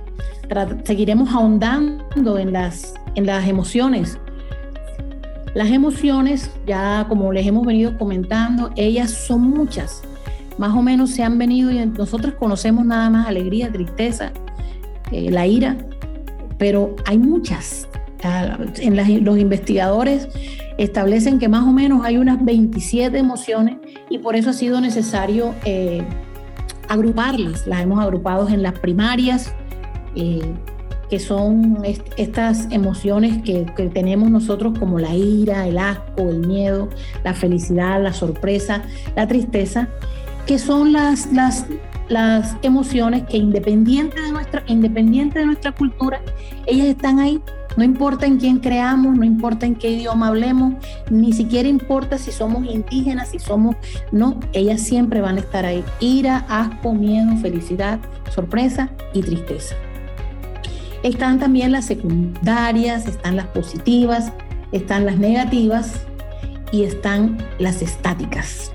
seguiremos 0.83 1.29
ahondando 1.33 2.37
en 2.37 2.53
las, 2.53 2.93
en 3.15 3.25
las 3.25 3.47
emociones. 3.47 4.17
Las 5.53 5.71
emociones, 5.71 6.51
ya 6.65 7.05
como 7.09 7.31
les 7.31 7.45
hemos 7.47 7.65
venido 7.65 7.97
comentando, 7.97 8.71
ellas 8.75 9.11
son 9.11 9.41
muchas. 9.41 10.01
Más 10.57 10.75
o 10.75 10.81
menos 10.81 11.11
se 11.11 11.23
han 11.23 11.37
venido 11.37 11.71
y 11.71 11.85
nosotros 11.85 12.33
conocemos 12.35 12.85
nada 12.85 13.09
más 13.09 13.27
alegría, 13.27 13.71
tristeza, 13.71 14.31
eh, 15.11 15.31
la 15.31 15.47
ira, 15.47 15.77
pero 16.57 16.95
hay 17.05 17.17
muchas. 17.17 17.87
En 18.79 19.25
los 19.25 19.37
investigadores 19.37 20.27
establecen 20.77 21.39
que 21.39 21.47
más 21.47 21.63
o 21.63 21.71
menos 21.71 22.05
hay 22.05 22.17
unas 22.17 22.43
27 22.43 23.17
emociones 23.17 23.77
y 24.09 24.19
por 24.19 24.35
eso 24.35 24.51
ha 24.51 24.53
sido 24.53 24.81
necesario 24.81 25.53
eh, 25.65 26.03
agruparlas. 26.87 27.65
Las 27.67 27.81
hemos 27.81 28.03
agrupado 28.03 28.47
en 28.49 28.61
las 28.61 28.77
primarias, 28.79 29.53
eh, 30.15 30.41
que 31.09 31.19
son 31.19 31.83
estas 32.17 32.67
emociones 32.71 33.41
que, 33.43 33.65
que, 33.75 33.87
tenemos 33.87 34.29
nosotros 34.29 34.77
como 34.77 34.99
la 34.99 35.15
ira, 35.15 35.67
el 35.67 35.77
asco, 35.77 36.29
el 36.29 36.45
miedo, 36.45 36.89
la 37.23 37.33
felicidad, 37.33 38.01
la 38.01 38.13
sorpresa, 38.13 38.83
la 39.15 39.27
tristeza, 39.27 39.87
que 40.45 40.59
son 40.59 40.91
las, 40.91 41.31
las 41.31 41.65
las 42.09 42.55
emociones 42.61 43.23
que 43.23 43.37
independiente 43.37 44.21
de 44.21 44.31
nuestra, 44.31 44.63
independiente 44.67 45.39
de 45.39 45.45
nuestra 45.45 45.73
cultura, 45.73 46.21
ellas 46.65 46.87
están 46.87 47.19
ahí. 47.19 47.41
No 47.77 47.83
importa 47.83 48.25
en 48.25 48.37
quién 48.37 48.59
creamos, 48.59 49.15
no 49.15 49.23
importa 49.23 49.65
en 49.65 49.75
qué 49.75 49.91
idioma 49.91 50.27
hablemos, 50.27 50.73
ni 51.09 51.31
siquiera 51.31 51.69
importa 51.69 52.17
si 52.17 52.31
somos 52.31 52.65
indígenas, 52.65 53.29
si 53.29 53.39
somos, 53.39 53.75
no, 54.11 54.39
ellas 54.51 54.81
siempre 54.81 55.21
van 55.21 55.37
a 55.37 55.39
estar 55.39 55.65
ahí. 55.65 55.83
Ira, 55.99 56.45
asco, 56.49 56.93
miedo, 56.93 57.37
felicidad, 57.37 57.99
sorpresa 58.33 58.89
y 59.13 59.21
tristeza. 59.21 59.75
Están 61.03 61.39
también 61.39 61.71
las 61.71 61.85
secundarias, 61.85 63.07
están 63.07 63.37
las 63.37 63.47
positivas, 63.47 64.33
están 64.73 65.05
las 65.05 65.17
negativas 65.17 66.01
y 66.73 66.83
están 66.83 67.37
las 67.59 67.81
estáticas 67.81 68.73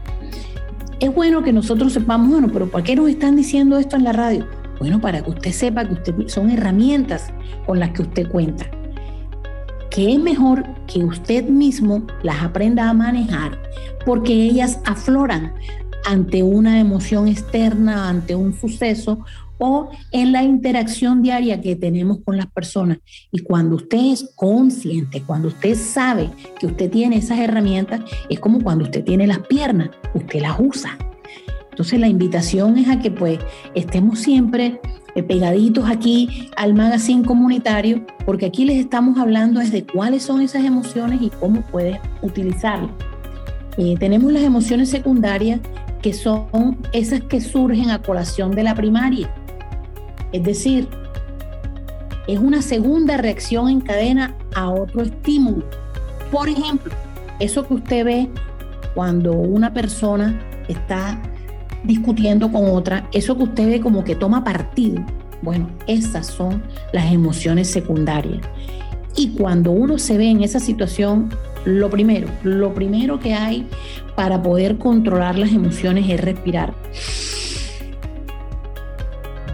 es 1.02 1.12
bueno 1.12 1.42
que 1.42 1.52
nosotros 1.52 1.92
sepamos, 1.92 2.30
bueno, 2.30 2.49
pero 2.52 2.71
¿por 2.71 2.85
qué 2.85 2.94
nos 2.94 3.09
están 3.09 3.35
diciendo 3.35 3.76
esto 3.76 3.97
en 3.97 4.04
la 4.04 4.12
radio? 4.12 4.47
Bueno, 4.78 5.00
para 5.00 5.21
que 5.21 5.30
usted 5.30 5.50
sepa 5.50 5.85
que 5.85 5.94
usted, 5.94 6.28
son 6.28 6.49
herramientas 6.49 7.32
con 7.66 7.80
las 7.80 7.90
que 7.90 8.02
usted 8.02 8.28
cuenta. 8.28 8.66
Que 9.94 10.12
es 10.12 10.18
mejor 10.18 10.64
que 10.87 11.04
usted 11.04 11.49
mismo 11.49 12.06
las 12.22 12.42
aprenda 12.42 12.88
a 12.88 12.94
manejar 12.94 13.61
porque 14.06 14.32
ellas 14.32 14.80
afloran 14.84 15.52
ante 16.04 16.42
una 16.42 16.80
emoción 16.80 17.28
externa, 17.28 18.08
ante 18.08 18.34
un 18.34 18.58
suceso 18.58 19.25
o 19.58 19.90
en 20.11 20.32
la 20.32 20.42
interacción 20.42 21.22
diaria 21.22 21.61
que 21.61 21.76
tenemos 21.76 22.18
con 22.25 22.37
las 22.37 22.46
personas. 22.46 22.99
Y 23.30 23.40
cuando 23.40 23.76
usted 23.76 24.12
es 24.12 24.32
consciente, 24.34 25.22
cuando 25.22 25.49
usted 25.49 25.76
sabe 25.76 26.30
que 26.58 26.66
usted 26.66 26.90
tiene 26.90 27.18
esas 27.18 27.38
herramientas, 27.38 28.00
es 28.28 28.40
como 28.40 28.61
cuando 28.61 28.84
usted 28.84 29.04
tiene 29.04 29.26
las 29.26 29.40
piernas, 29.40 29.90
usted 30.14 30.40
las 30.40 30.58
usa. 30.58 30.99
Entonces 31.70 32.00
la 32.00 32.08
invitación 32.08 32.76
es 32.76 32.88
a 32.88 32.99
que 32.99 33.11
pues 33.11 33.38
estemos 33.75 34.18
siempre 34.18 34.80
pegaditos 35.21 35.88
aquí 35.90 36.49
al 36.57 36.73
magazine 36.75 37.25
comunitario, 37.25 38.07
porque 38.25 38.47
aquí 38.47 38.64
les 38.64 38.78
estamos 38.78 39.19
hablando 39.19 39.61
de 39.61 39.85
cuáles 39.85 40.23
son 40.23 40.40
esas 40.40 40.64
emociones 40.64 41.21
y 41.21 41.28
cómo 41.28 41.61
puedes 41.62 41.99
utilizarlas. 42.23 42.90
Eh, 43.76 43.97
tenemos 43.99 44.33
las 44.33 44.42
emociones 44.42 44.88
secundarias, 44.88 45.61
que 46.00 46.12
son 46.12 46.78
esas 46.92 47.21
que 47.23 47.40
surgen 47.40 47.90
a 47.90 48.00
colación 48.00 48.52
de 48.52 48.62
la 48.62 48.75
primaria. 48.75 49.33
Es 50.33 50.42
decir, 50.42 50.88
es 52.26 52.38
una 52.38 52.62
segunda 52.62 53.16
reacción 53.16 53.69
en 53.69 53.81
cadena 53.81 54.35
a 54.54 54.71
otro 54.71 55.02
estímulo. 55.02 55.64
Por 56.31 56.49
ejemplo, 56.49 56.92
eso 57.38 57.66
que 57.66 57.75
usted 57.75 58.04
ve 58.04 58.28
cuando 58.95 59.33
una 59.33 59.73
persona 59.73 60.40
está 60.69 61.21
discutiendo 61.84 62.50
con 62.50 62.68
otra, 62.70 63.08
eso 63.12 63.36
que 63.36 63.44
usted 63.44 63.66
ve 63.68 63.80
como 63.80 64.04
que 64.04 64.14
toma 64.14 64.44
partido, 64.44 65.04
bueno, 65.42 65.68
esas 65.86 66.26
son 66.26 66.62
las 66.92 67.12
emociones 67.12 67.68
secundarias. 67.68 68.40
Y 69.16 69.30
cuando 69.30 69.72
uno 69.72 69.98
se 69.98 70.16
ve 70.16 70.30
en 70.30 70.42
esa 70.42 70.60
situación, 70.60 71.30
lo 71.64 71.90
primero, 71.90 72.28
lo 72.42 72.72
primero 72.74 73.20
que 73.20 73.34
hay 73.34 73.66
para 74.16 74.42
poder 74.42 74.78
controlar 74.78 75.38
las 75.38 75.52
emociones 75.52 76.08
es 76.08 76.20
respirar 76.20 76.74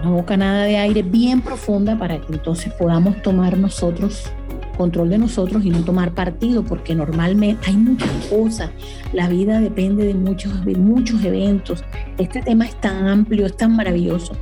una 0.02 0.10
bocanada 0.12 0.64
de 0.64 0.76
aire 0.76 1.02
bien 1.02 1.40
profunda 1.40 1.98
para 1.98 2.20
que 2.20 2.32
entonces 2.32 2.72
podamos 2.74 3.20
tomar 3.22 3.58
nosotros 3.58 4.30
control 4.78 5.10
de 5.10 5.18
nosotros 5.18 5.62
y 5.64 5.68
no 5.68 5.84
tomar 5.84 6.14
partido, 6.14 6.64
porque 6.64 6.94
normalmente 6.94 7.68
hay 7.68 7.76
muchas 7.76 8.10
cosas, 8.30 8.70
la 9.12 9.28
vida 9.28 9.60
depende 9.60 10.06
de 10.06 10.14
muchos, 10.14 10.64
muchos 10.64 11.22
eventos, 11.22 11.84
este 12.16 12.40
tema 12.40 12.64
es 12.64 12.80
tan 12.80 13.06
amplio, 13.06 13.44
es 13.44 13.56
tan 13.56 13.76
maravilloso, 13.76 14.32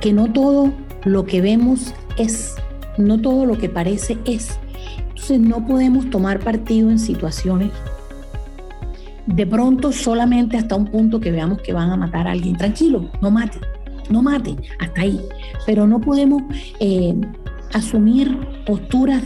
que 0.00 0.14
no 0.14 0.32
todo 0.32 0.72
lo 1.04 1.26
que 1.26 1.42
vemos 1.42 1.92
es, 2.16 2.54
no 2.96 3.20
todo 3.20 3.44
lo 3.44 3.58
que 3.58 3.68
parece 3.68 4.16
es. 4.24 4.58
Entonces 5.08 5.40
no 5.40 5.66
podemos 5.66 6.08
tomar 6.08 6.38
partido 6.38 6.90
en 6.90 6.98
situaciones 6.98 7.70
de 9.26 9.44
pronto 9.44 9.90
solamente 9.90 10.56
hasta 10.56 10.76
un 10.76 10.86
punto 10.86 11.20
que 11.20 11.32
veamos 11.32 11.60
que 11.60 11.72
van 11.72 11.90
a 11.90 11.96
matar 11.96 12.28
a 12.28 12.30
alguien. 12.30 12.56
Tranquilo, 12.56 13.10
no 13.20 13.30
mate 13.30 13.58
no 14.10 14.22
mate, 14.22 14.56
hasta 14.78 15.02
ahí. 15.02 15.20
Pero 15.64 15.86
no 15.86 16.00
podemos 16.00 16.42
eh, 16.80 17.14
asumir 17.72 18.36
posturas 18.64 19.22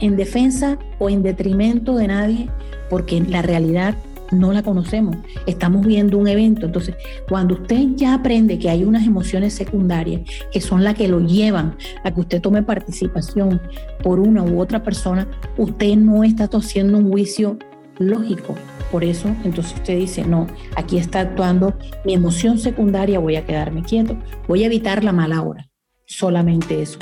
en 0.00 0.16
defensa 0.16 0.78
o 0.98 1.10
en 1.10 1.22
detrimento 1.22 1.96
de 1.96 2.08
nadie 2.08 2.50
porque 2.90 3.20
la 3.20 3.42
realidad 3.42 3.94
no 4.30 4.52
la 4.52 4.62
conocemos. 4.62 5.16
Estamos 5.46 5.86
viendo 5.86 6.18
un 6.18 6.28
evento. 6.28 6.66
Entonces, 6.66 6.94
cuando 7.28 7.54
usted 7.54 7.88
ya 7.96 8.14
aprende 8.14 8.58
que 8.58 8.70
hay 8.70 8.84
unas 8.84 9.06
emociones 9.06 9.54
secundarias 9.54 10.22
que 10.52 10.60
son 10.60 10.84
las 10.84 10.94
que 10.94 11.08
lo 11.08 11.20
llevan 11.20 11.76
a 12.04 12.12
que 12.12 12.20
usted 12.20 12.40
tome 12.40 12.62
participación 12.62 13.60
por 14.02 14.20
una 14.20 14.42
u 14.42 14.60
otra 14.60 14.82
persona, 14.82 15.28
usted 15.56 15.96
no 15.96 16.24
está 16.24 16.48
haciendo 16.52 16.98
un 16.98 17.10
juicio 17.10 17.58
lógico. 17.98 18.54
Por 18.90 19.04
eso, 19.04 19.28
entonces 19.44 19.74
usted 19.74 19.98
dice, 19.98 20.24
no, 20.24 20.46
aquí 20.76 20.98
está 20.98 21.20
actuando 21.20 21.74
mi 22.04 22.14
emoción 22.14 22.58
secundaria, 22.58 23.18
voy 23.18 23.36
a 23.36 23.44
quedarme 23.44 23.82
quieto, 23.82 24.16
voy 24.46 24.62
a 24.62 24.66
evitar 24.66 25.04
la 25.04 25.12
mala 25.12 25.42
hora. 25.42 25.68
Solamente 26.06 26.80
eso. 26.80 26.98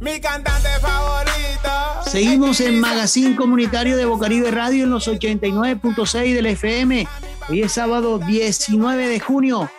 Mi 0.00 0.20
cantante 0.20 0.68
favorito. 0.80 1.70
Seguimos 2.06 2.60
en 2.60 2.80
Magazine 2.80 3.36
Comunitario 3.36 3.96
de 3.96 4.04
Bocaribe 4.04 4.50
Radio 4.50 4.84
en 4.84 4.90
los 4.90 5.08
89.6 5.08 6.34
del 6.34 6.46
FM. 6.46 7.06
Hoy 7.48 7.62
es 7.62 7.72
sábado 7.72 8.18
19 8.18 9.08
de 9.08 9.20
junio 9.20 9.70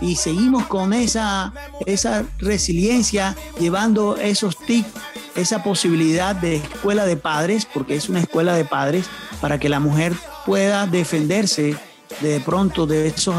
y 0.00 0.16
seguimos 0.16 0.66
con 0.66 0.92
esa, 0.92 1.52
esa 1.84 2.24
resiliencia, 2.38 3.36
llevando 3.58 4.16
esos 4.16 4.58
tips 4.58 4.88
esa 5.36 5.62
posibilidad 5.62 6.34
de 6.34 6.56
escuela 6.56 7.04
de 7.04 7.16
padres, 7.16 7.66
porque 7.66 7.94
es 7.94 8.08
una 8.08 8.20
escuela 8.20 8.54
de 8.54 8.64
padres, 8.64 9.06
para 9.40 9.58
que 9.60 9.68
la 9.68 9.80
mujer 9.80 10.14
pueda 10.44 10.86
defenderse 10.86 11.76
de 12.20 12.40
pronto 12.40 12.86
de 12.86 13.08
esos, 13.08 13.34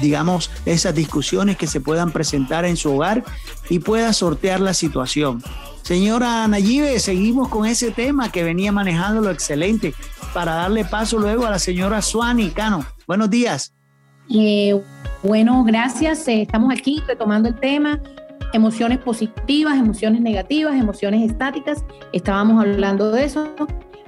digamos, 0.00 0.50
esas 0.64 0.94
discusiones 0.94 1.56
que 1.56 1.66
se 1.66 1.80
puedan 1.80 2.12
presentar 2.12 2.64
en 2.64 2.76
su 2.76 2.94
hogar 2.94 3.24
y 3.68 3.78
pueda 3.78 4.12
sortear 4.12 4.60
la 4.60 4.74
situación. 4.74 5.42
Señora 5.82 6.48
Nayibe, 6.48 6.98
seguimos 6.98 7.48
con 7.48 7.64
ese 7.64 7.92
tema 7.92 8.32
que 8.32 8.42
venía 8.42 8.72
manejando 8.72 9.20
lo 9.20 9.30
excelente 9.30 9.94
para 10.34 10.54
darle 10.54 10.84
paso 10.84 11.18
luego 11.18 11.46
a 11.46 11.50
la 11.50 11.58
señora 11.60 12.02
Suani 12.02 12.50
Cano. 12.50 12.84
Buenos 13.06 13.30
días. 13.30 13.72
Eh, 14.28 14.78
bueno, 15.22 15.62
gracias. 15.64 16.26
Eh, 16.26 16.42
estamos 16.42 16.72
aquí 16.72 17.02
retomando 17.06 17.48
el 17.48 17.54
tema. 17.54 18.00
Emociones 18.52 18.98
positivas, 18.98 19.78
emociones 19.78 20.20
negativas, 20.20 20.74
emociones 20.74 21.30
estáticas. 21.30 21.84
Estábamos 22.12 22.60
hablando 22.60 23.12
de 23.12 23.24
eso. 23.24 23.54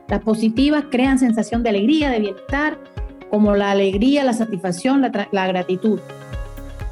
Las 0.09 0.21
positivas 0.21 0.85
crean 0.91 1.19
sensación 1.19 1.63
de 1.63 1.69
alegría, 1.69 2.11
de 2.11 2.21
bienestar, 2.21 2.79
como 3.31 3.55
la 3.55 3.71
alegría, 3.71 4.25
la 4.25 4.33
satisfacción, 4.33 5.03
la, 5.33 5.47
gratitud. 5.47 6.01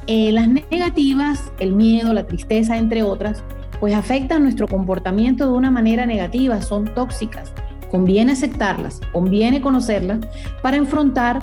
Eh, 0.07 0.31
las 0.31 0.47
negativas, 0.47 1.51
el 1.59 1.73
miedo, 1.73 2.13
la 2.13 2.25
tristeza, 2.25 2.77
entre 2.77 3.03
otras, 3.03 3.43
pues 3.79 3.93
afectan 3.93 4.43
nuestro 4.43 4.67
comportamiento 4.67 5.45
de 5.45 5.51
una 5.51 5.71
manera 5.71 6.05
negativa, 6.05 6.61
son 6.61 6.85
tóxicas. 6.93 7.51
Conviene 7.91 8.33
aceptarlas, 8.33 8.99
conviene 9.13 9.61
conocerlas 9.61 10.19
para, 10.61 10.77
enfrentar 10.77 11.39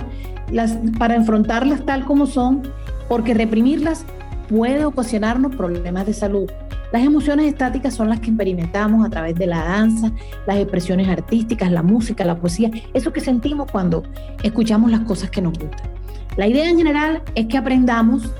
las, 0.51 0.77
para 0.97 1.15
enfrentarlas 1.15 1.85
tal 1.85 2.05
como 2.05 2.27
son, 2.27 2.63
porque 3.07 3.33
reprimirlas 3.33 4.05
puede 4.49 4.85
ocasionarnos 4.85 5.55
problemas 5.55 6.05
de 6.05 6.13
salud. 6.13 6.49
Las 6.91 7.03
emociones 7.03 7.47
estáticas 7.47 7.93
son 7.93 8.09
las 8.09 8.19
que 8.19 8.29
experimentamos 8.29 9.05
a 9.05 9.09
través 9.09 9.35
de 9.35 9.47
la 9.47 9.63
danza, 9.63 10.11
las 10.45 10.57
expresiones 10.57 11.07
artísticas, 11.07 11.71
la 11.71 11.83
música, 11.83 12.23
la 12.25 12.37
poesía, 12.37 12.69
eso 12.93 13.11
que 13.11 13.21
sentimos 13.21 13.71
cuando 13.71 14.03
escuchamos 14.43 14.91
las 14.91 15.01
cosas 15.01 15.29
que 15.29 15.41
nos 15.41 15.57
gustan. 15.57 15.89
La 16.37 16.47
idea 16.47 16.69
en 16.69 16.77
general 16.77 17.21
es 17.33 17.47
que 17.47 17.57
aprendamos 17.57 18.31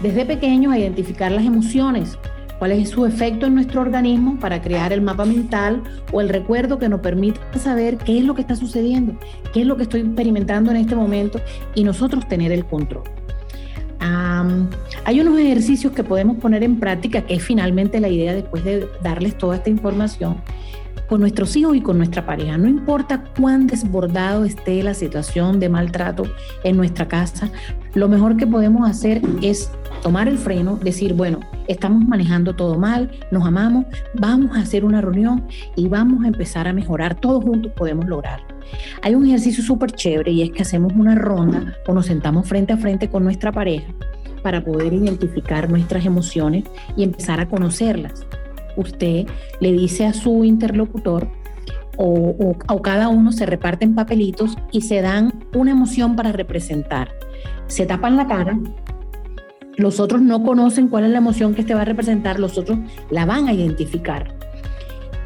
desde 0.00 0.24
pequeños 0.24 0.72
a 0.72 0.78
identificar 0.78 1.32
las 1.32 1.44
emociones, 1.44 2.18
cuál 2.58 2.72
es 2.72 2.90
su 2.90 3.04
efecto 3.06 3.46
en 3.46 3.54
nuestro 3.54 3.80
organismo 3.80 4.38
para 4.38 4.62
crear 4.62 4.92
el 4.92 5.00
mapa 5.00 5.24
mental 5.24 5.82
o 6.12 6.20
el 6.20 6.28
recuerdo 6.28 6.78
que 6.78 6.88
nos 6.88 7.00
permita 7.00 7.40
saber 7.58 7.96
qué 7.98 8.18
es 8.18 8.24
lo 8.24 8.34
que 8.34 8.42
está 8.42 8.54
sucediendo, 8.54 9.14
qué 9.52 9.62
es 9.62 9.66
lo 9.66 9.76
que 9.76 9.84
estoy 9.84 10.00
experimentando 10.00 10.70
en 10.70 10.76
este 10.76 10.94
momento 10.94 11.40
y 11.74 11.84
nosotros 11.84 12.28
tener 12.28 12.52
el 12.52 12.64
control 12.64 13.17
hay 14.00 15.20
unos 15.20 15.38
ejercicios 15.38 15.92
que 15.92 16.04
podemos 16.04 16.36
poner 16.38 16.62
en 16.62 16.78
práctica, 16.78 17.22
que 17.22 17.34
es 17.34 17.42
finalmente 17.42 18.00
la 18.00 18.08
idea 18.08 18.34
después 18.34 18.64
de 18.64 18.88
darles 19.02 19.36
toda 19.36 19.56
esta 19.56 19.70
información, 19.70 20.36
con 21.08 21.20
nuestros 21.20 21.56
hijos 21.56 21.76
y 21.76 21.80
con 21.80 21.98
nuestra 21.98 22.24
pareja. 22.26 22.58
No 22.58 22.68
importa 22.68 23.24
cuán 23.38 23.66
desbordado 23.66 24.44
esté 24.44 24.82
la 24.82 24.94
situación 24.94 25.58
de 25.58 25.68
maltrato 25.68 26.24
en 26.64 26.76
nuestra 26.76 27.08
casa, 27.08 27.50
lo 27.94 28.08
mejor 28.08 28.36
que 28.36 28.46
podemos 28.46 28.88
hacer 28.88 29.22
es 29.42 29.70
tomar 30.02 30.28
el 30.28 30.38
freno, 30.38 30.76
decir, 30.76 31.14
bueno, 31.14 31.40
estamos 31.66 32.06
manejando 32.06 32.54
todo 32.54 32.78
mal, 32.78 33.10
nos 33.30 33.44
amamos, 33.46 33.86
vamos 34.14 34.56
a 34.56 34.60
hacer 34.60 34.84
una 34.84 35.00
reunión 35.00 35.44
y 35.76 35.88
vamos 35.88 36.24
a 36.24 36.28
empezar 36.28 36.68
a 36.68 36.72
mejorar, 36.72 37.14
todos 37.14 37.42
juntos 37.42 37.72
podemos 37.74 38.06
lograrlo. 38.06 38.46
Hay 39.02 39.14
un 39.14 39.26
ejercicio 39.26 39.64
súper 39.64 39.92
chévere 39.92 40.30
y 40.30 40.42
es 40.42 40.50
que 40.50 40.62
hacemos 40.62 40.92
una 40.94 41.14
ronda 41.14 41.74
o 41.86 41.94
nos 41.94 42.06
sentamos 42.06 42.46
frente 42.46 42.74
a 42.74 42.76
frente 42.76 43.08
con 43.08 43.24
nuestra 43.24 43.50
pareja 43.50 43.86
para 44.42 44.62
poder 44.62 44.92
identificar 44.92 45.68
nuestras 45.68 46.04
emociones 46.06 46.64
y 46.96 47.02
empezar 47.02 47.40
a 47.40 47.48
conocerlas. 47.48 48.26
Usted 48.78 49.26
le 49.60 49.72
dice 49.72 50.06
a 50.06 50.14
su 50.14 50.44
interlocutor 50.44 51.28
o, 51.98 52.54
o, 52.68 52.80
cada 52.82 53.08
uno 53.08 53.32
se 53.32 53.44
reparten 53.44 53.96
papelitos 53.96 54.56
y 54.70 54.82
se 54.82 55.02
dan 55.02 55.44
una 55.52 55.72
emoción 55.72 56.14
para 56.14 56.30
representar. 56.30 57.10
Se 57.66 57.86
tapan 57.86 58.16
la 58.16 58.28
cara, 58.28 58.56
los 59.76 59.98
otros 59.98 60.22
no 60.22 60.44
conocen 60.44 60.88
cuál 60.88 61.04
es 61.04 61.10
la 61.10 61.18
emoción 61.18 61.54
que 61.54 61.62
este 61.62 61.74
va 61.74 61.82
a 61.82 61.84
representar, 61.84 62.38
los 62.38 62.56
otros 62.56 62.78
la 63.10 63.26
van 63.26 63.48
a 63.48 63.52
identificar 63.52 64.37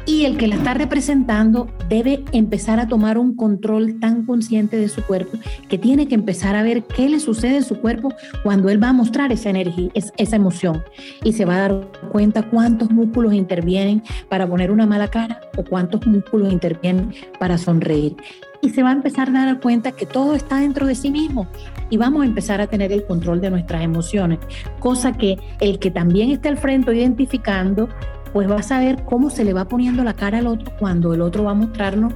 y 0.05 0.25
el 0.25 0.37
que 0.37 0.47
la 0.47 0.55
está 0.55 0.73
representando 0.73 1.67
debe 1.89 2.23
empezar 2.31 2.79
a 2.79 2.87
tomar 2.87 3.17
un 3.17 3.35
control 3.35 3.99
tan 3.99 4.25
consciente 4.25 4.77
de 4.77 4.89
su 4.89 5.03
cuerpo 5.03 5.37
que 5.69 5.77
tiene 5.77 6.07
que 6.07 6.15
empezar 6.15 6.55
a 6.55 6.63
ver 6.63 6.83
qué 6.83 7.09
le 7.09 7.19
sucede 7.19 7.57
en 7.57 7.63
su 7.63 7.79
cuerpo 7.79 8.13
cuando 8.43 8.69
él 8.69 8.81
va 8.81 8.89
a 8.89 8.93
mostrar 8.93 9.31
esa 9.31 9.49
energía, 9.49 9.91
esa 9.93 10.35
emoción 10.35 10.83
y 11.23 11.33
se 11.33 11.45
va 11.45 11.55
a 11.55 11.59
dar 11.59 11.91
cuenta 12.11 12.49
cuántos 12.49 12.91
músculos 12.91 13.33
intervienen 13.33 14.03
para 14.29 14.47
poner 14.47 14.71
una 14.71 14.85
mala 14.85 15.07
cara 15.07 15.41
o 15.57 15.63
cuántos 15.63 16.05
músculos 16.05 16.51
intervienen 16.51 17.13
para 17.39 17.57
sonreír. 17.57 18.15
Y 18.61 18.69
se 18.69 18.81
va 18.81 18.89
a 18.89 18.93
empezar 18.93 19.29
a 19.29 19.45
dar 19.45 19.59
cuenta 19.59 19.91
que 19.91 20.05
todo 20.05 20.35
está 20.35 20.59
dentro 20.59 20.87
de 20.87 20.95
sí 20.95 21.11
mismo 21.11 21.47
y 21.89 21.97
vamos 21.97 22.23
a 22.23 22.25
empezar 22.25 22.61
a 22.61 22.67
tener 22.67 22.93
el 22.93 23.05
control 23.05 23.41
de 23.41 23.49
nuestras 23.49 23.83
emociones, 23.83 24.39
cosa 24.79 25.11
que 25.11 25.37
el 25.59 25.79
que 25.79 25.91
también 25.91 26.31
está 26.31 26.47
al 26.47 26.57
frente 26.57 26.95
identificando 26.95 27.89
pues 28.33 28.49
va 28.49 28.57
a 28.57 28.63
saber 28.63 29.03
cómo 29.05 29.29
se 29.29 29.45
le 29.45 29.53
va 29.53 29.65
poniendo 29.65 30.03
la 30.03 30.13
cara 30.13 30.39
al 30.39 30.47
otro 30.47 30.73
cuando 30.79 31.13
el 31.13 31.21
otro 31.21 31.43
va 31.43 31.51
a 31.51 31.53
mostrarnos. 31.55 32.13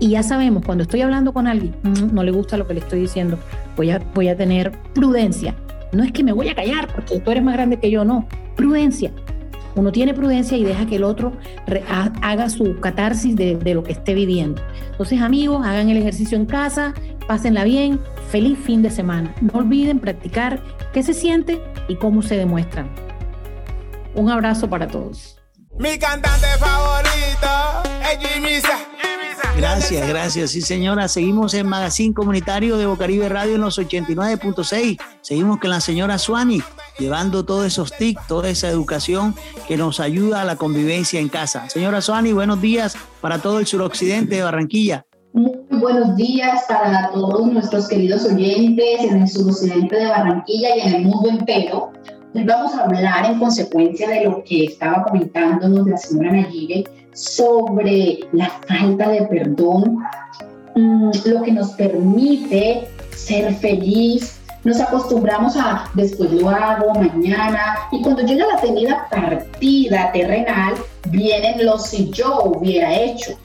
Y 0.00 0.10
ya 0.10 0.22
sabemos, 0.22 0.64
cuando 0.64 0.82
estoy 0.82 1.02
hablando 1.02 1.32
con 1.32 1.46
alguien, 1.46 1.74
mm, 1.82 2.14
no 2.14 2.22
le 2.22 2.30
gusta 2.30 2.56
lo 2.56 2.66
que 2.66 2.74
le 2.74 2.80
estoy 2.80 3.00
diciendo, 3.00 3.38
voy 3.76 3.90
a, 3.90 4.00
voy 4.14 4.28
a 4.28 4.36
tener 4.36 4.72
prudencia. 4.94 5.54
No 5.92 6.02
es 6.02 6.12
que 6.12 6.24
me 6.24 6.32
voy 6.32 6.48
a 6.48 6.54
callar 6.54 6.88
porque 6.92 7.20
tú 7.20 7.30
eres 7.30 7.42
más 7.42 7.54
grande 7.54 7.78
que 7.78 7.90
yo, 7.90 8.04
no. 8.04 8.26
Prudencia. 8.56 9.12
Uno 9.74 9.92
tiene 9.92 10.14
prudencia 10.14 10.56
y 10.56 10.64
deja 10.64 10.86
que 10.86 10.96
el 10.96 11.04
otro 11.04 11.32
haga 12.22 12.48
su 12.48 12.80
catarsis 12.80 13.36
de, 13.36 13.56
de 13.56 13.74
lo 13.74 13.84
que 13.84 13.92
esté 13.92 14.14
viviendo. 14.14 14.60
Entonces, 14.90 15.20
amigos, 15.20 15.64
hagan 15.64 15.88
el 15.88 15.98
ejercicio 15.98 16.36
en 16.36 16.46
casa, 16.46 16.94
pásenla 17.28 17.64
bien, 17.64 18.00
feliz 18.28 18.58
fin 18.58 18.82
de 18.82 18.90
semana. 18.90 19.34
No 19.40 19.60
olviden 19.60 20.00
practicar 20.00 20.60
qué 20.92 21.02
se 21.02 21.14
siente 21.14 21.60
y 21.86 21.94
cómo 21.94 22.22
se 22.22 22.36
demuestran. 22.36 22.88
Un 24.14 24.30
abrazo 24.30 24.68
para 24.68 24.88
todos. 24.88 25.37
Mi 25.78 25.96
cantante 25.96 26.46
favorito 26.58 27.88
es 28.02 28.18
Jimmy 28.18 28.58
Gracias, 29.56 30.08
gracias. 30.08 30.50
Sí, 30.50 30.60
señora. 30.60 31.06
Seguimos 31.06 31.54
en 31.54 31.68
Magazine 31.68 32.12
Comunitario 32.12 32.76
de 32.78 32.86
Bocaribe 32.86 33.28
Radio 33.28 33.54
en 33.54 33.60
los 33.60 33.78
89.6. 33.78 34.98
Seguimos 35.20 35.58
con 35.58 35.70
la 35.70 35.80
señora 35.80 36.18
Suani, 36.18 36.62
llevando 36.98 37.44
todos 37.44 37.66
esos 37.66 37.92
tics, 37.92 38.26
toda 38.26 38.48
esa 38.48 38.68
educación 38.68 39.36
que 39.68 39.76
nos 39.76 40.00
ayuda 40.00 40.42
a 40.42 40.44
la 40.44 40.56
convivencia 40.56 41.20
en 41.20 41.28
casa. 41.28 41.68
Señora 41.68 42.00
Suani, 42.00 42.32
buenos 42.32 42.60
días 42.60 42.96
para 43.20 43.38
todo 43.38 43.60
el 43.60 43.66
suroccidente 43.66 44.36
de 44.36 44.42
Barranquilla. 44.42 45.06
Muy 45.32 45.52
buenos 45.70 46.16
días 46.16 46.64
para 46.68 47.10
todos 47.12 47.46
nuestros 47.52 47.88
queridos 47.88 48.24
oyentes 48.24 49.00
en 49.04 49.22
el 49.22 49.28
suroccidente 49.28 49.94
de 49.94 50.06
Barranquilla 50.06 50.76
y 50.76 50.80
en 50.80 50.94
el 50.94 51.02
mundo 51.02 51.28
entero. 51.28 51.92
Hoy 52.34 52.44
vamos 52.44 52.74
a 52.74 52.82
hablar 52.82 53.24
en 53.24 53.38
consecuencia 53.38 54.06
de 54.06 54.24
lo 54.24 54.44
que 54.44 54.64
estaba 54.64 55.04
comentándonos 55.04 55.86
la 55.86 55.96
señora 55.96 56.32
Nayire 56.32 56.84
sobre 57.14 58.20
la 58.32 58.50
falta 58.68 59.08
de 59.08 59.22
perdón, 59.22 59.98
mm, 60.74 61.10
lo 61.24 61.42
que 61.42 61.52
nos 61.52 61.70
permite 61.70 62.86
ser 63.16 63.54
feliz. 63.54 64.40
Nos 64.62 64.78
acostumbramos 64.78 65.56
a 65.56 65.88
después 65.94 66.30
lo 66.32 66.50
hago, 66.50 66.92
mañana, 66.92 67.78
y 67.92 68.02
cuando 68.02 68.22
llega 68.22 68.46
la 68.46 68.60
tenida 68.60 69.08
partida 69.10 70.12
terrenal, 70.12 70.74
vienen 71.08 71.64
los 71.64 71.86
si 71.86 72.10
yo 72.10 72.42
hubiera 72.42 72.94
hecho. 72.94 73.38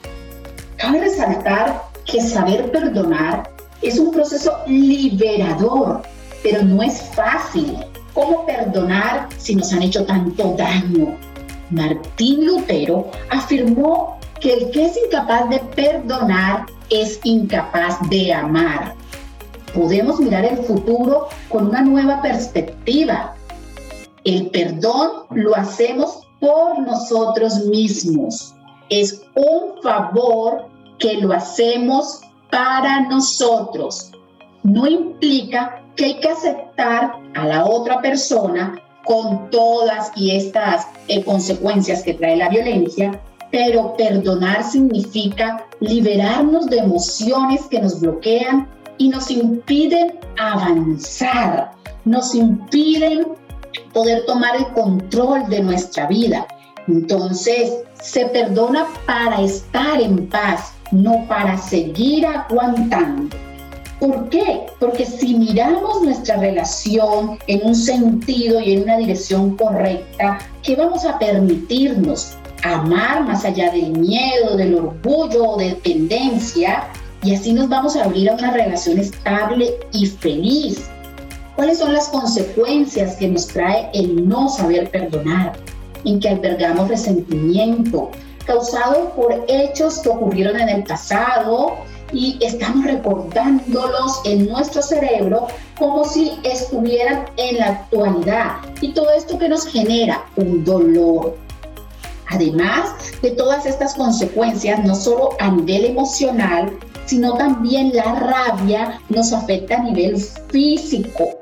Cabe 0.76 1.00
resaltar 1.00 1.84
que 2.06 2.20
saber 2.20 2.70
perdonar 2.70 3.50
es 3.82 3.98
un 3.98 4.12
proceso 4.12 4.58
liberador, 4.68 6.02
pero 6.44 6.64
no 6.64 6.84
es 6.84 7.02
fácil 7.16 7.78
¿Cómo 8.14 8.46
perdonar 8.46 9.28
si 9.38 9.56
nos 9.56 9.74
han 9.74 9.84
hecho 9.84 10.06
tanto 10.06 10.56
daño? 10.58 11.18
Martín 11.72 12.46
Lutero 12.46 13.10
afirmó 13.30 14.20
que 14.40 14.54
el 14.54 14.72
que 14.72 14.86
es 14.86 14.98
incapaz 15.04 15.50
de 15.50 15.60
perdonar 15.60 16.66
es 16.90 17.20
incapaz 17.24 17.98
de 18.10 18.32
amar. 18.32 18.94
Podemos 19.74 20.20
mirar 20.20 20.46
el 20.46 20.58
futuro 20.58 21.28
con 21.50 21.70
una 21.70 21.82
nueva 21.82 22.22
perspectiva. 22.22 23.34
El 24.24 24.52
perdón 24.52 25.24
lo 25.32 25.56
hacemos 25.56 26.28
por 26.40 26.80
nosotros 26.80 27.66
mismos. 27.66 28.54
Es 28.90 29.24
un 29.34 29.82
favor 29.82 30.68
que 31.00 31.16
lo 31.16 31.34
hacemos 31.34 32.22
para 32.52 33.02
nosotros. 33.10 34.12
No 34.64 34.88
implica 34.88 35.82
que 35.96 36.06
hay 36.06 36.20
que 36.20 36.30
aceptar 36.30 37.14
a 37.36 37.46
la 37.46 37.66
otra 37.66 38.02
persona 38.02 38.80
con 39.06 39.50
todas 39.50 40.12
y 40.16 40.32
estas 40.32 40.88
eh, 41.08 41.24
consecuencias 41.24 42.04
que 42.04 42.14
trae 42.14 42.38
la 42.38 42.50
violencia, 42.50 43.20
pero 43.52 43.96
perdonar 43.98 44.64
significa 44.64 45.66
liberarnos 45.80 46.68
de 46.68 46.80
emociones 46.80 47.64
que 47.70 47.80
nos 47.80 48.00
bloquean 48.00 48.68
y 48.98 49.10
nos 49.10 49.30
impiden 49.30 50.20
avanzar, 50.40 51.72
nos 52.06 52.34
impiden 52.34 53.28
poder 53.94 54.26
tomar 54.26 54.56
el 54.56 54.68
control 54.70 55.50
de 55.50 55.62
nuestra 55.62 56.08
vida. 56.08 56.48
Entonces, 56.88 57.74
se 58.02 58.26
perdona 58.28 58.88
para 59.06 59.42
estar 59.42 60.02
en 60.02 60.28
paz, 60.28 60.74
no 60.92 61.26
para 61.28 61.58
seguir 61.58 62.26
aguantando. 62.26 63.36
¿Por 64.04 64.28
qué? 64.28 64.66
Porque 64.82 65.06
si 65.06 65.34
miramos 65.34 66.02
nuestra 66.02 66.36
relación 66.36 67.40
en 67.48 67.66
un 67.66 67.74
sentido 67.74 68.60
y 68.60 68.74
en 68.74 68.84
una 68.84 68.98
dirección 68.98 69.56
correcta, 69.56 70.40
¿qué 70.62 70.76
vamos 70.76 71.06
a 71.06 71.18
permitirnos? 71.18 72.36
amar 72.64 73.24
más 73.26 73.46
allá 73.46 73.72
del 73.72 73.92
miedo, 73.92 74.58
del 74.58 74.76
orgullo 74.76 75.52
o 75.52 75.58
dependencia, 75.58 76.84
y 77.24 77.34
así 77.34 77.54
nos 77.54 77.70
vamos 77.70 77.96
a 77.96 78.04
abrir 78.04 78.30
a 78.30 78.34
una 78.34 78.52
relación 78.52 79.00
estable 79.00 79.74
y 79.94 80.06
feliz. 80.06 80.90
¿Cuáles 81.56 81.80
son 81.80 81.94
las 81.94 82.10
consecuencias 82.10 83.16
que 83.16 83.30
nos 83.30 83.48
trae 83.48 83.90
el 83.94 84.28
no 84.28 84.50
saber 84.50 84.90
perdonar? 84.92 85.54
En 86.04 86.20
que 86.20 86.28
albergamos 86.28 86.90
resentimiento 86.90 88.12
causado 88.46 89.14
por 89.16 89.46
hechos 89.48 90.00
que 90.00 90.10
ocurrieron 90.10 90.60
en 90.60 90.68
el 90.70 90.84
pasado 90.84 91.78
y 92.14 92.38
estamos 92.42 92.86
recordándolos 92.86 94.22
en 94.26 94.48
nuestro 94.48 94.82
cerebro 94.82 95.48
como 95.78 96.06
si 96.06 96.32
estuvieran 96.44 97.26
en 97.38 97.58
la 97.58 97.68
actualidad. 97.68 98.58
Y 98.82 98.94
todo 98.94 99.12
esto 99.12 99.38
que 99.38 99.50
nos 99.50 99.66
genera 99.66 100.24
un 100.36 100.64
dolor, 100.64 101.36
Además 102.34 102.96
de 103.22 103.32
todas 103.32 103.66
estas 103.68 103.94
consecuencias, 103.94 104.84
no 104.84 104.96
solo 104.96 105.30
a 105.40 105.52
nivel 105.52 105.86
emocional, 105.86 106.76
sino 107.06 107.36
también 107.36 107.92
la 107.94 108.16
rabia 108.16 109.00
nos 109.10 109.32
afecta 109.34 109.76
a 109.76 109.84
nivel 109.84 110.18
físico. 110.50 111.42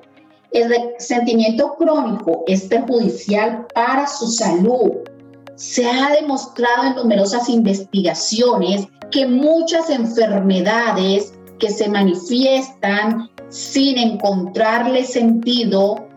El 0.52 0.74
sentimiento 1.00 1.76
crónico 1.78 2.44
es 2.46 2.64
perjudicial 2.64 3.66
para 3.74 4.06
su 4.06 4.28
salud. 4.28 4.92
Se 5.56 5.90
ha 5.90 6.10
demostrado 6.10 6.88
en 6.88 6.96
numerosas 6.96 7.48
investigaciones 7.48 8.88
que 9.12 9.28
muchas 9.28 9.89
enfermedades 9.89 11.34
que 11.60 11.69
se 11.69 11.89
manifiestan 11.89 13.30
sin 13.50 13.97
encontrarle 13.97 15.04
sentido, 15.04 16.08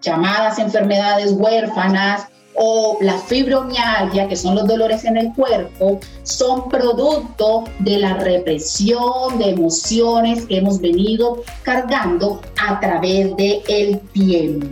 llamadas 0.00 0.58
enfermedades 0.58 1.32
huérfanas, 1.32 2.26
o 2.60 2.98
la 3.00 3.16
fibromialgia, 3.16 4.26
que 4.26 4.34
son 4.34 4.56
los 4.56 4.66
dolores 4.66 5.04
en 5.04 5.16
el 5.16 5.32
cuerpo, 5.34 6.00
son 6.24 6.68
producto 6.68 7.64
de 7.78 7.98
la 7.98 8.14
represión 8.14 9.38
de 9.38 9.50
emociones 9.50 10.44
que 10.46 10.58
hemos 10.58 10.80
venido 10.80 11.42
cargando 11.62 12.40
a 12.60 12.80
través 12.80 13.36
del 13.36 13.62
el 13.68 14.00
tiempo. 14.12 14.66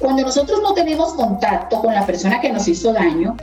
Cuando 0.00 0.22
nosotros 0.22 0.60
no 0.62 0.74
tenemos 0.74 1.14
contacto 1.14 1.80
con 1.80 1.94
la 1.94 2.04
persona 2.04 2.40
que 2.40 2.52
nos 2.52 2.66
hizo 2.66 2.92
daño, 2.92 3.36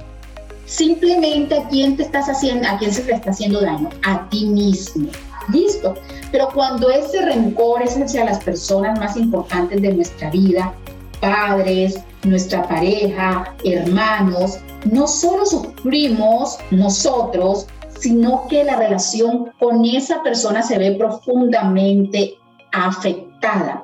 simplemente 0.65 1.57
a 1.57 1.67
quién 1.67 1.95
te 1.97 2.03
estás 2.03 2.27
haciendo, 2.27 2.67
a 2.67 2.77
quién 2.77 2.93
se 2.93 3.03
le 3.03 3.13
está 3.13 3.31
haciendo 3.31 3.61
daño, 3.61 3.89
a 4.05 4.27
ti 4.29 4.45
mismo. 4.45 5.09
Listo. 5.51 5.93
Pero 6.31 6.49
cuando 6.53 6.89
ese 6.89 7.23
rencor 7.23 7.83
es 7.83 7.95
hacia 7.95 8.25
las 8.25 8.43
personas 8.43 8.99
más 8.99 9.15
importantes 9.15 9.81
de 9.81 9.93
nuestra 9.93 10.29
vida, 10.31 10.73
padres, 11.21 11.99
nuestra 12.23 12.67
pareja, 12.67 13.55
hermanos, 13.63 14.59
no 14.91 15.07
solo 15.07 15.45
sufrimos 15.45 16.57
nosotros, 16.71 17.67
sino 17.99 18.47
que 18.47 18.63
la 18.63 18.75
relación 18.75 19.51
con 19.59 19.85
esa 19.85 20.21
persona 20.23 20.61
se 20.61 20.77
ve 20.77 20.91
profundamente 20.91 22.35
afectada. 22.71 23.83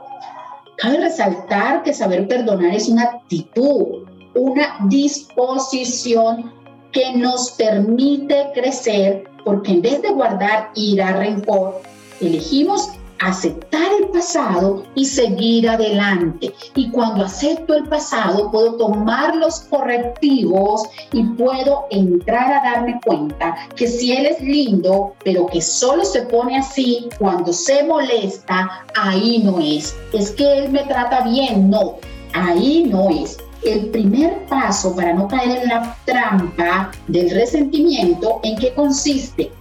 Cabe 0.78 0.98
resaltar 0.98 1.84
que 1.84 1.94
saber 1.94 2.28
perdonar 2.28 2.74
es 2.74 2.90
una 2.90 3.04
actitud, 3.04 4.06
una 4.36 4.78
disposición 4.88 6.52
que 6.92 7.14
nos 7.14 7.52
permite 7.52 8.48
crecer 8.54 9.24
porque 9.44 9.72
en 9.72 9.82
vez 9.82 10.02
de 10.02 10.10
guardar 10.10 10.72
ira, 10.76 11.14
rencor, 11.14 11.82
elegimos 12.20 12.90
aceptar 13.22 13.88
el 14.00 14.10
pasado 14.10 14.84
y 14.96 15.06
seguir 15.06 15.70
adelante. 15.70 16.54
Y 16.76 16.90
cuando 16.90 17.26
acepto 17.26 17.76
el 17.76 17.88
pasado, 17.88 18.52
puedo 18.52 18.76
tomar 18.78 19.36
los 19.36 19.62
correctivos 19.62 20.84
y 21.14 21.24
puedo 21.24 21.86
entrar 21.92 22.52
a 22.52 22.72
darme 22.72 23.00
cuenta 23.06 23.56
que 23.76 23.88
si 23.88 24.12
él 24.12 24.26
es 24.26 24.42
lindo, 24.42 25.14
pero 25.24 25.46
que 25.46 25.62
solo 25.62 26.04
se 26.04 26.24
pone 26.24 26.58
así 26.58 27.08
cuando 27.20 27.54
se 27.54 27.84
molesta, 27.84 28.86
ahí 28.96 29.40
no 29.44 29.60
es. 29.60 29.96
Es 30.14 30.32
que 30.32 30.58
él 30.58 30.72
me 30.72 30.84
trata 30.84 31.22
bien, 31.22 31.70
no, 31.70 31.98
ahí 32.34 32.86
no 32.90 33.10
es. 33.10 33.38
El 33.64 33.90
primer 33.92 34.46
paso 34.48 34.96
para 34.96 35.14
no 35.14 35.28
caer 35.28 35.62
en 35.62 35.70
la 35.70 35.96
trampa 36.06 36.92
del 37.08 37.30
resentimiento, 37.30 38.40
¿en 38.44 38.58
qué 38.58 38.74
consiste? 38.74 39.52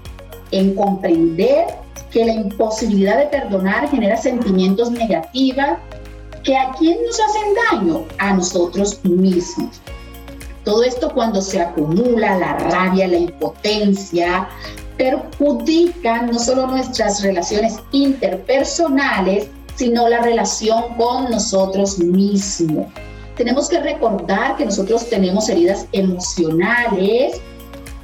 En 0.52 0.74
comprender 0.74 1.66
que 2.10 2.24
la 2.24 2.32
imposibilidad 2.32 3.18
de 3.18 3.26
perdonar 3.26 3.90
genera 3.90 4.16
sentimientos 4.16 4.90
negativos 4.90 5.66
que 6.44 6.56
a 6.56 6.72
quién 6.78 6.96
nos 7.06 7.20
hacen 7.20 7.54
daño, 7.70 8.04
a 8.18 8.32
nosotros 8.32 9.04
mismos. 9.04 9.80
Todo 10.64 10.82
esto 10.82 11.12
cuando 11.12 11.42
se 11.42 11.60
acumula 11.60 12.38
la 12.38 12.54
rabia, 12.54 13.06
la 13.06 13.18
impotencia, 13.18 14.48
perjudican 14.96 16.30
no 16.30 16.38
solo 16.38 16.66
nuestras 16.66 17.22
relaciones 17.22 17.76
interpersonales, 17.92 19.48
sino 19.76 20.08
la 20.08 20.20
relación 20.20 20.94
con 20.96 21.30
nosotros 21.30 21.98
mismos. 21.98 22.86
Tenemos 23.40 23.70
que 23.70 23.80
recordar 23.80 24.58
que 24.58 24.66
nosotros 24.66 25.08
tenemos 25.08 25.48
heridas 25.48 25.86
emocionales 25.92 27.40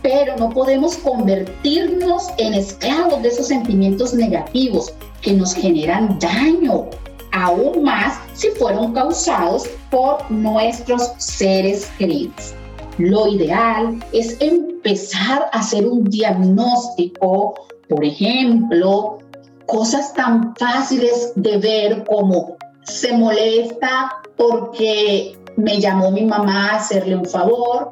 pero 0.00 0.34
no 0.38 0.48
podemos 0.48 0.96
convertirnos 0.96 2.28
en 2.38 2.54
esclavos 2.54 3.20
de 3.20 3.28
esos 3.28 3.48
sentimientos 3.48 4.14
negativos 4.14 4.94
que 5.20 5.34
nos 5.34 5.52
generan 5.52 6.18
daño, 6.18 6.86
aún 7.32 7.82
más 7.82 8.18
si 8.32 8.48
fueron 8.52 8.94
causados 8.94 9.68
por 9.90 10.30
nuestros 10.30 11.12
seres 11.18 11.90
queridos. 11.98 12.54
Lo 12.96 13.28
ideal 13.28 14.02
es 14.12 14.40
empezar 14.40 15.50
a 15.52 15.58
hacer 15.58 15.86
un 15.86 16.04
diagnóstico, 16.04 17.52
por 17.90 18.02
ejemplo, 18.02 19.18
cosas 19.66 20.14
tan 20.14 20.56
fáciles 20.56 21.32
de 21.34 21.58
ver 21.58 22.04
como 22.04 22.56
se 22.84 23.12
molesta 23.12 24.22
porque 24.36 25.36
me 25.56 25.80
llamó 25.80 26.10
mi 26.10 26.24
mamá 26.24 26.70
a 26.70 26.76
hacerle 26.76 27.16
un 27.16 27.26
favor, 27.26 27.90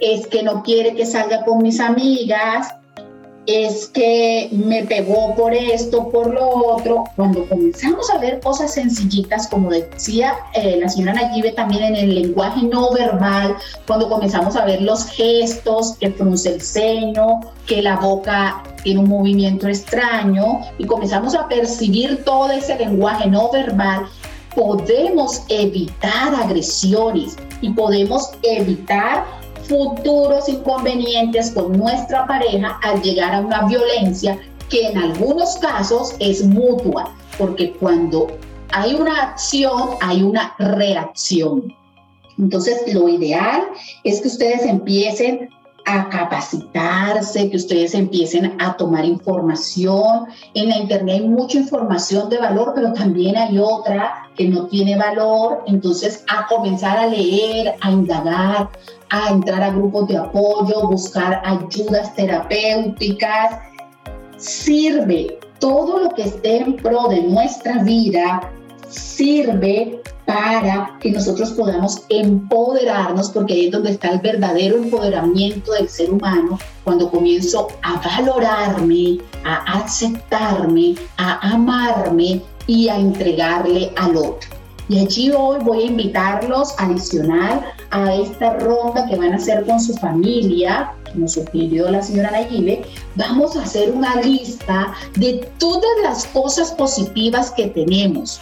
es 0.00 0.26
que 0.26 0.42
no 0.42 0.62
quiere 0.62 0.94
que 0.94 1.06
salga 1.06 1.44
con 1.44 1.62
mis 1.62 1.80
amigas, 1.80 2.68
es 3.46 3.86
que 3.88 4.48
me 4.52 4.84
pegó 4.84 5.34
por 5.34 5.52
esto, 5.52 6.08
por 6.10 6.32
lo 6.32 6.48
otro. 6.48 7.04
Cuando 7.16 7.48
comenzamos 7.48 8.08
a 8.10 8.18
ver 8.18 8.40
cosas 8.40 8.74
sencillitas, 8.74 9.48
como 9.48 9.70
decía 9.70 10.36
eh, 10.54 10.78
la 10.80 10.88
señora 10.88 11.14
Nayibe 11.14 11.52
también 11.52 11.82
en 11.82 11.96
el 11.96 12.14
lenguaje 12.14 12.62
no 12.62 12.92
verbal, 12.92 13.56
cuando 13.86 14.08
comenzamos 14.08 14.56
a 14.56 14.64
ver 14.64 14.82
los 14.82 15.06
gestos, 15.06 15.96
que 15.98 16.10
frunce 16.10 16.54
el 16.54 16.60
ceño, 16.60 17.40
que 17.66 17.82
la 17.82 17.96
boca 17.96 18.62
tiene 18.82 19.00
un 19.00 19.08
movimiento 19.08 19.66
extraño, 19.68 20.60
y 20.78 20.84
comenzamos 20.84 21.34
a 21.34 21.48
percibir 21.48 22.24
todo 22.24 22.50
ese 22.50 22.76
lenguaje 22.76 23.28
no 23.28 23.50
verbal, 23.50 24.06
podemos 24.54 25.42
evitar 25.48 26.34
agresiones 26.34 27.36
y 27.60 27.70
podemos 27.70 28.30
evitar 28.42 29.24
futuros 29.64 30.48
inconvenientes 30.48 31.50
con 31.52 31.72
nuestra 31.72 32.26
pareja 32.26 32.78
al 32.82 33.00
llegar 33.02 33.34
a 33.34 33.40
una 33.40 33.66
violencia 33.66 34.38
que 34.68 34.88
en 34.88 34.98
algunos 34.98 35.56
casos 35.56 36.14
es 36.18 36.44
mutua, 36.44 37.14
porque 37.38 37.72
cuando 37.74 38.28
hay 38.72 38.94
una 38.94 39.22
acción, 39.22 39.90
hay 40.00 40.22
una 40.22 40.54
reacción. 40.58 41.74
Entonces, 42.38 42.92
lo 42.92 43.08
ideal 43.08 43.62
es 44.04 44.20
que 44.20 44.28
ustedes 44.28 44.64
empiecen 44.64 45.50
a 45.84 46.08
capacitarse, 46.08 47.50
que 47.50 47.56
ustedes 47.56 47.94
empiecen 47.94 48.56
a 48.60 48.76
tomar 48.76 49.04
información. 49.04 50.26
En 50.54 50.68
la 50.68 50.78
Internet 50.78 51.20
hay 51.20 51.28
mucha 51.28 51.58
información 51.58 52.28
de 52.28 52.38
valor, 52.38 52.72
pero 52.74 52.92
también 52.92 53.36
hay 53.36 53.58
otra 53.58 54.28
que 54.36 54.48
no 54.48 54.66
tiene 54.66 54.96
valor. 54.96 55.64
Entonces, 55.66 56.24
a 56.28 56.46
comenzar 56.46 56.98
a 56.98 57.06
leer, 57.06 57.74
a 57.80 57.90
indagar, 57.90 58.70
a 59.10 59.30
entrar 59.30 59.62
a 59.62 59.70
grupos 59.70 60.08
de 60.08 60.16
apoyo, 60.16 60.88
buscar 60.88 61.42
ayudas 61.44 62.14
terapéuticas. 62.14 63.58
Sirve 64.36 65.38
todo 65.58 65.98
lo 65.98 66.10
que 66.10 66.22
esté 66.22 66.58
en 66.58 66.76
pro 66.76 67.08
de 67.08 67.22
nuestra 67.22 67.82
vida, 67.82 68.50
sirve 68.92 70.00
para 70.26 70.96
que 71.00 71.10
nosotros 71.10 71.50
podamos 71.52 72.04
empoderarnos, 72.08 73.30
porque 73.30 73.54
ahí 73.54 73.66
es 73.66 73.72
donde 73.72 73.90
está 73.90 74.10
el 74.10 74.20
verdadero 74.20 74.76
empoderamiento 74.76 75.72
del 75.72 75.88
ser 75.88 76.10
humano, 76.10 76.58
cuando 76.84 77.10
comienzo 77.10 77.68
a 77.82 78.00
valorarme, 78.00 79.18
a 79.44 79.80
aceptarme, 79.80 80.94
a 81.16 81.52
amarme 81.52 82.40
y 82.66 82.88
a 82.88 82.98
entregarle 82.98 83.92
al 83.96 84.16
otro. 84.16 84.48
Y 84.88 84.98
allí 84.98 85.30
hoy 85.30 85.58
voy 85.62 85.82
a 85.82 85.86
invitarlos 85.86 86.74
adicional 86.78 87.64
a 87.90 88.14
esta 88.14 88.58
ronda 88.58 89.06
que 89.08 89.16
van 89.16 89.32
a 89.32 89.36
hacer 89.36 89.64
con 89.64 89.80
su 89.80 89.94
familia, 89.94 90.92
como 91.12 91.28
sugirió 91.28 91.90
la 91.90 92.02
señora 92.02 92.30
Nayib, 92.30 92.84
vamos 93.14 93.56
a 93.56 93.62
hacer 93.62 93.90
una 93.90 94.16
lista 94.16 94.92
de 95.16 95.48
todas 95.58 95.90
las 96.02 96.26
cosas 96.26 96.72
positivas 96.72 97.50
que 97.52 97.68
tenemos. 97.68 98.40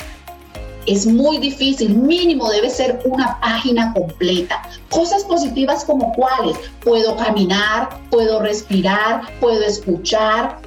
Es 0.87 1.07
muy 1.07 1.39
difícil, 1.39 1.95
mínimo 1.95 2.51
debe 2.51 2.71
ser 2.71 3.01
una 3.05 3.39
página 3.41 3.93
completa. 3.93 4.63
Cosas 4.89 5.25
positivas 5.25 5.85
como 5.85 6.13
cuáles, 6.13 6.57
puedo 6.83 7.17
caminar, 7.17 7.89
puedo 8.11 8.41
respirar, 8.41 9.23
puedo 9.41 9.63
escuchar, 9.63 10.59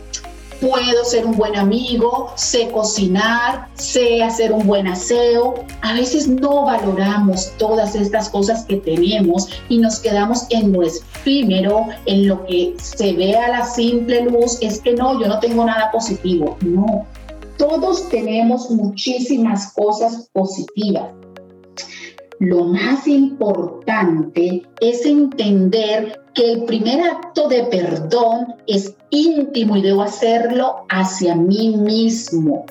puedo 0.63 1.03
ser 1.03 1.25
un 1.25 1.35
buen 1.35 1.57
amigo, 1.57 2.31
sé 2.35 2.69
cocinar, 2.69 3.67
sé 3.73 4.23
hacer 4.23 4.53
un 4.53 4.65
buen 4.65 4.87
aseo. 4.87 5.55
A 5.81 5.93
veces 5.93 6.27
no 6.27 6.65
valoramos 6.65 7.51
todas 7.57 7.95
estas 7.95 8.29
cosas 8.29 8.63
que 8.65 8.77
tenemos 8.77 9.49
y 9.67 9.79
nos 9.79 9.99
quedamos 9.99 10.45
en 10.49 10.71
lo 10.71 10.83
efímero, 10.83 11.87
en 12.05 12.27
lo 12.27 12.45
que 12.45 12.75
se 12.81 13.13
ve 13.13 13.35
a 13.35 13.49
la 13.49 13.65
simple 13.65 14.21
luz. 14.21 14.57
Es 14.61 14.79
que 14.79 14.93
no, 14.93 15.19
yo 15.19 15.27
no 15.27 15.39
tengo 15.39 15.65
nada 15.65 15.91
positivo. 15.91 16.57
No, 16.61 17.05
todos 17.63 18.09
tenemos 18.09 18.69
muchísimas 18.71 19.71
cosas 19.71 20.29
positivas. 20.33 21.11
Lo 22.39 22.65
más 22.65 23.07
importante 23.07 24.63
es 24.81 25.05
entender 25.05 26.21
que 26.33 26.51
el 26.51 26.65
primer 26.65 26.99
acto 26.99 27.47
de 27.47 27.63
perdón 27.63 28.55
es 28.67 28.93
íntimo 29.11 29.77
y 29.77 29.81
debo 29.81 30.01
hacerlo 30.01 30.85
hacia 30.89 31.35
mí 31.35 31.77
mismo. 31.77 32.65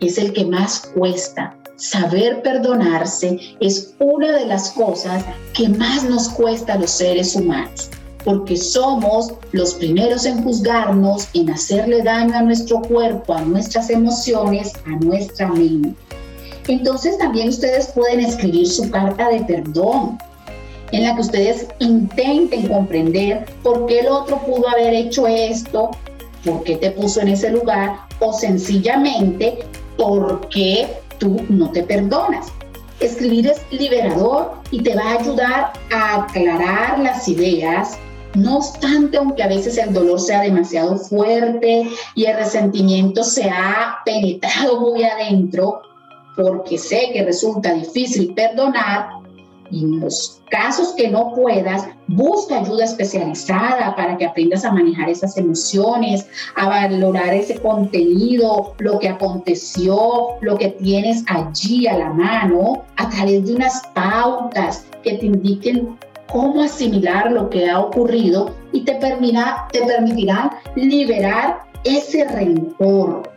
Es 0.00 0.18
el 0.18 0.32
que 0.32 0.44
más 0.44 0.90
cuesta. 0.92 1.56
Saber 1.76 2.42
perdonarse 2.42 3.38
es 3.60 3.94
una 4.00 4.32
de 4.32 4.46
las 4.46 4.70
cosas 4.70 5.24
que 5.54 5.68
más 5.68 6.02
nos 6.02 6.28
cuesta 6.30 6.72
a 6.72 6.78
los 6.78 6.90
seres 6.90 7.36
humanos, 7.36 7.90
porque 8.24 8.56
somos 8.56 9.32
los 9.52 9.74
primeros 9.74 10.24
en 10.24 10.42
juzgarnos, 10.42 11.28
en 11.34 11.50
hacerle 11.50 12.02
daño 12.02 12.36
a 12.36 12.42
nuestro 12.42 12.80
cuerpo, 12.82 13.34
a 13.34 13.42
nuestras 13.42 13.90
emociones, 13.90 14.72
a 14.86 14.90
nuestra 15.04 15.48
mente. 15.48 15.94
Entonces 16.68 17.18
también 17.18 17.48
ustedes 17.48 17.88
pueden 17.88 18.20
escribir 18.20 18.68
su 18.68 18.90
carta 18.90 19.28
de 19.28 19.40
perdón 19.44 20.18
en 20.92 21.04
la 21.04 21.14
que 21.14 21.22
ustedes 21.22 21.66
intenten 21.80 22.68
comprender 22.68 23.46
por 23.62 23.86
qué 23.86 24.00
el 24.00 24.08
otro 24.08 24.38
pudo 24.42 24.68
haber 24.68 24.94
hecho 24.94 25.26
esto, 25.26 25.90
por 26.44 26.62
qué 26.64 26.76
te 26.76 26.90
puso 26.90 27.20
en 27.20 27.28
ese 27.28 27.50
lugar 27.50 27.96
o 28.20 28.32
sencillamente 28.32 29.58
por 29.96 30.48
qué 30.48 30.88
tú 31.18 31.40
no 31.48 31.70
te 31.70 31.82
perdonas. 31.82 32.52
Escribir 33.00 33.48
es 33.48 33.60
liberador 33.70 34.52
y 34.70 34.82
te 34.82 34.94
va 34.94 35.02
a 35.02 35.18
ayudar 35.18 35.72
a 35.92 36.22
aclarar 36.22 36.98
las 37.00 37.26
ideas. 37.26 37.98
No 38.34 38.56
obstante, 38.56 39.18
aunque 39.18 39.42
a 39.42 39.48
veces 39.48 39.76
el 39.78 39.92
dolor 39.92 40.18
sea 40.18 40.40
demasiado 40.40 40.96
fuerte 40.96 41.88
y 42.14 42.24
el 42.24 42.36
resentimiento 42.36 43.24
se 43.24 43.44
ha 43.50 43.98
penetrado 44.04 44.80
muy 44.80 45.04
adentro, 45.04 45.82
porque 46.36 46.78
sé 46.78 47.10
que 47.12 47.24
resulta 47.24 47.74
difícil 47.74 48.32
perdonar, 48.34 49.22
y 49.72 49.84
en 49.84 50.00
los 50.00 50.40
casos 50.50 50.92
que 50.92 51.08
no 51.08 51.32
puedas, 51.34 51.86
busca 52.06 52.60
ayuda 52.60 52.84
especializada 52.84 53.96
para 53.96 54.18
que 54.18 54.26
aprendas 54.26 54.66
a 54.66 54.72
manejar 54.72 55.08
esas 55.08 55.36
emociones, 55.38 56.26
a 56.56 56.68
valorar 56.68 57.32
ese 57.32 57.56
contenido, 57.56 58.74
lo 58.78 58.98
que 58.98 59.08
aconteció, 59.08 60.36
lo 60.42 60.58
que 60.58 60.68
tienes 60.68 61.24
allí 61.26 61.86
a 61.86 61.96
la 61.96 62.10
mano, 62.10 62.84
a 62.96 63.08
través 63.08 63.46
de 63.46 63.54
unas 63.54 63.82
pautas 63.94 64.84
que 65.02 65.14
te 65.14 65.26
indiquen 65.26 65.98
cómo 66.32 66.62
asimilar 66.62 67.30
lo 67.30 67.50
que 67.50 67.68
ha 67.68 67.78
ocurrido 67.78 68.54
y 68.72 68.80
te 68.80 68.94
permitirá, 68.94 69.68
te 69.70 69.82
permitirán 69.82 70.50
liberar 70.74 71.60
ese 71.84 72.24
rencor. 72.24 73.30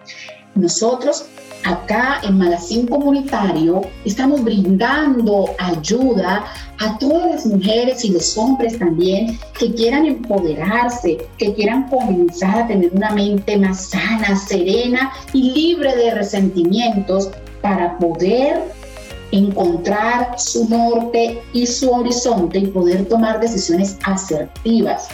Nosotros 0.56 1.26
acá 1.66 2.22
en 2.24 2.38
Magazine 2.38 2.88
Comunitario 2.88 3.82
estamos 4.06 4.44
brindando 4.44 5.50
ayuda 5.60 6.46
a 6.80 6.98
todas 6.98 7.32
las 7.32 7.46
mujeres 7.46 8.06
y 8.06 8.10
los 8.12 8.38
hombres 8.38 8.80
también 8.80 9.38
que 9.60 9.74
quieran 9.74 10.06
empoderarse, 10.06 11.18
que 11.38 11.54
quieran 11.54 11.90
comenzar 11.90 12.60
a 12.60 12.68
tener 12.68 12.92
una 12.94 13.12
mente 13.12 13.58
más 13.58 13.90
sana, 13.90 14.36
serena 14.38 15.12
y 15.34 15.52
libre 15.52 15.96
de 15.96 16.14
resentimientos 16.14 17.30
para 17.62 17.98
poder 17.98 18.62
encontrar 19.38 20.38
su 20.38 20.68
norte 20.70 21.42
y 21.54 21.66
su 21.66 21.92
horizonte 21.92 22.60
y 22.60 22.68
poder 22.68 23.08
tomar 23.08 23.40
decisiones 23.40 23.98
asertivas. 24.04 25.08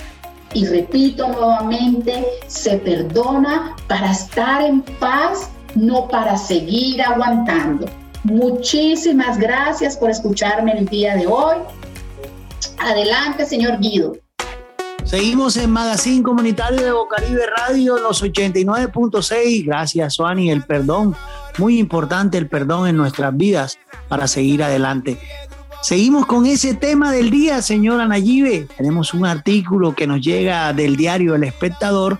Y 0.53 0.65
repito 0.65 1.27
nuevamente, 1.29 2.25
se 2.47 2.77
perdona 2.77 3.75
para 3.87 4.11
estar 4.11 4.61
en 4.61 4.81
paz 4.99 5.49
no 5.75 6.07
para 6.07 6.37
seguir 6.37 7.01
aguantando. 7.01 7.87
Muchísimas 8.23 9.37
gracias 9.37 9.97
por 9.97 10.09
escucharme 10.09 10.73
el 10.73 10.85
día 10.85 11.15
de 11.15 11.27
hoy. 11.27 11.57
Adelante, 12.77 13.45
señor 13.45 13.79
Guido. 13.79 14.13
Seguimos 15.11 15.57
en 15.57 15.71
Magazine 15.71 16.23
Comunitario 16.23 16.85
de 16.85 16.91
Bocaribe 16.93 17.41
Radio, 17.45 17.97
los 17.97 18.23
89.6. 18.23 19.65
Gracias, 19.65 20.13
Suani. 20.13 20.49
El 20.49 20.63
perdón, 20.63 21.17
muy 21.57 21.79
importante 21.79 22.37
el 22.37 22.47
perdón 22.47 22.87
en 22.87 22.95
nuestras 22.95 23.35
vidas 23.35 23.77
para 24.07 24.25
seguir 24.29 24.63
adelante. 24.63 25.19
Seguimos 25.81 26.25
con 26.25 26.45
ese 26.45 26.75
tema 26.75 27.11
del 27.11 27.29
día, 27.29 27.61
señora 27.61 28.07
Nayibe. 28.07 28.69
Tenemos 28.77 29.13
un 29.13 29.25
artículo 29.25 29.93
que 29.95 30.07
nos 30.07 30.21
llega 30.21 30.71
del 30.71 30.95
diario 30.95 31.35
El 31.35 31.43
Espectador, 31.43 32.19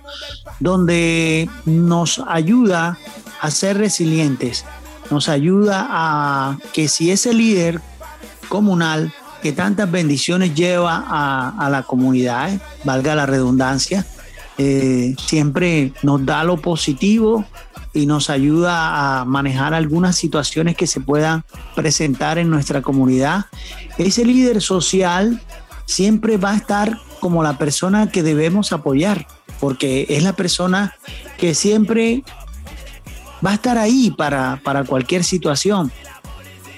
donde 0.60 1.48
nos 1.64 2.22
ayuda 2.28 2.98
a 3.40 3.50
ser 3.50 3.78
resilientes, 3.78 4.66
nos 5.10 5.30
ayuda 5.30 5.86
a 5.88 6.58
que 6.74 6.88
si 6.88 7.10
ese 7.10 7.32
líder 7.32 7.80
comunal 8.50 9.14
que 9.42 9.52
tantas 9.52 9.90
bendiciones 9.90 10.54
lleva 10.54 11.04
a, 11.08 11.68
la 11.68 11.82
comunidad, 11.82 12.60
valga 12.84 13.14
la 13.14 13.26
redundancia, 13.26 14.06
eh, 14.56 15.14
siempre 15.18 15.92
nos 16.02 16.24
da 16.24 16.44
lo 16.44 16.58
positivo 16.58 17.44
y 17.92 18.06
nos 18.06 18.30
ayuda 18.30 19.20
a 19.20 19.24
manejar 19.24 19.74
algunas 19.74 20.16
situaciones 20.16 20.76
que 20.76 20.86
se 20.86 21.00
puedan 21.00 21.44
presentar 21.74 22.38
en 22.38 22.50
nuestra 22.50 22.82
comunidad. 22.82 23.46
Ese 23.98 24.24
líder 24.24 24.62
social 24.62 25.40
siempre 25.86 26.36
va 26.36 26.52
a 26.52 26.56
estar 26.56 26.98
como 27.20 27.42
la 27.42 27.58
persona 27.58 28.10
que 28.10 28.22
debemos 28.22 28.72
apoyar, 28.72 29.26
porque 29.60 30.06
es 30.08 30.22
la 30.22 30.34
persona 30.34 30.94
que 31.36 31.54
siempre 31.54 32.22
va 33.44 33.50
a 33.50 33.54
estar 33.54 33.76
ahí 33.76 34.10
para, 34.10 34.60
para 34.62 34.84
cualquier 34.84 35.24
situación. 35.24 35.90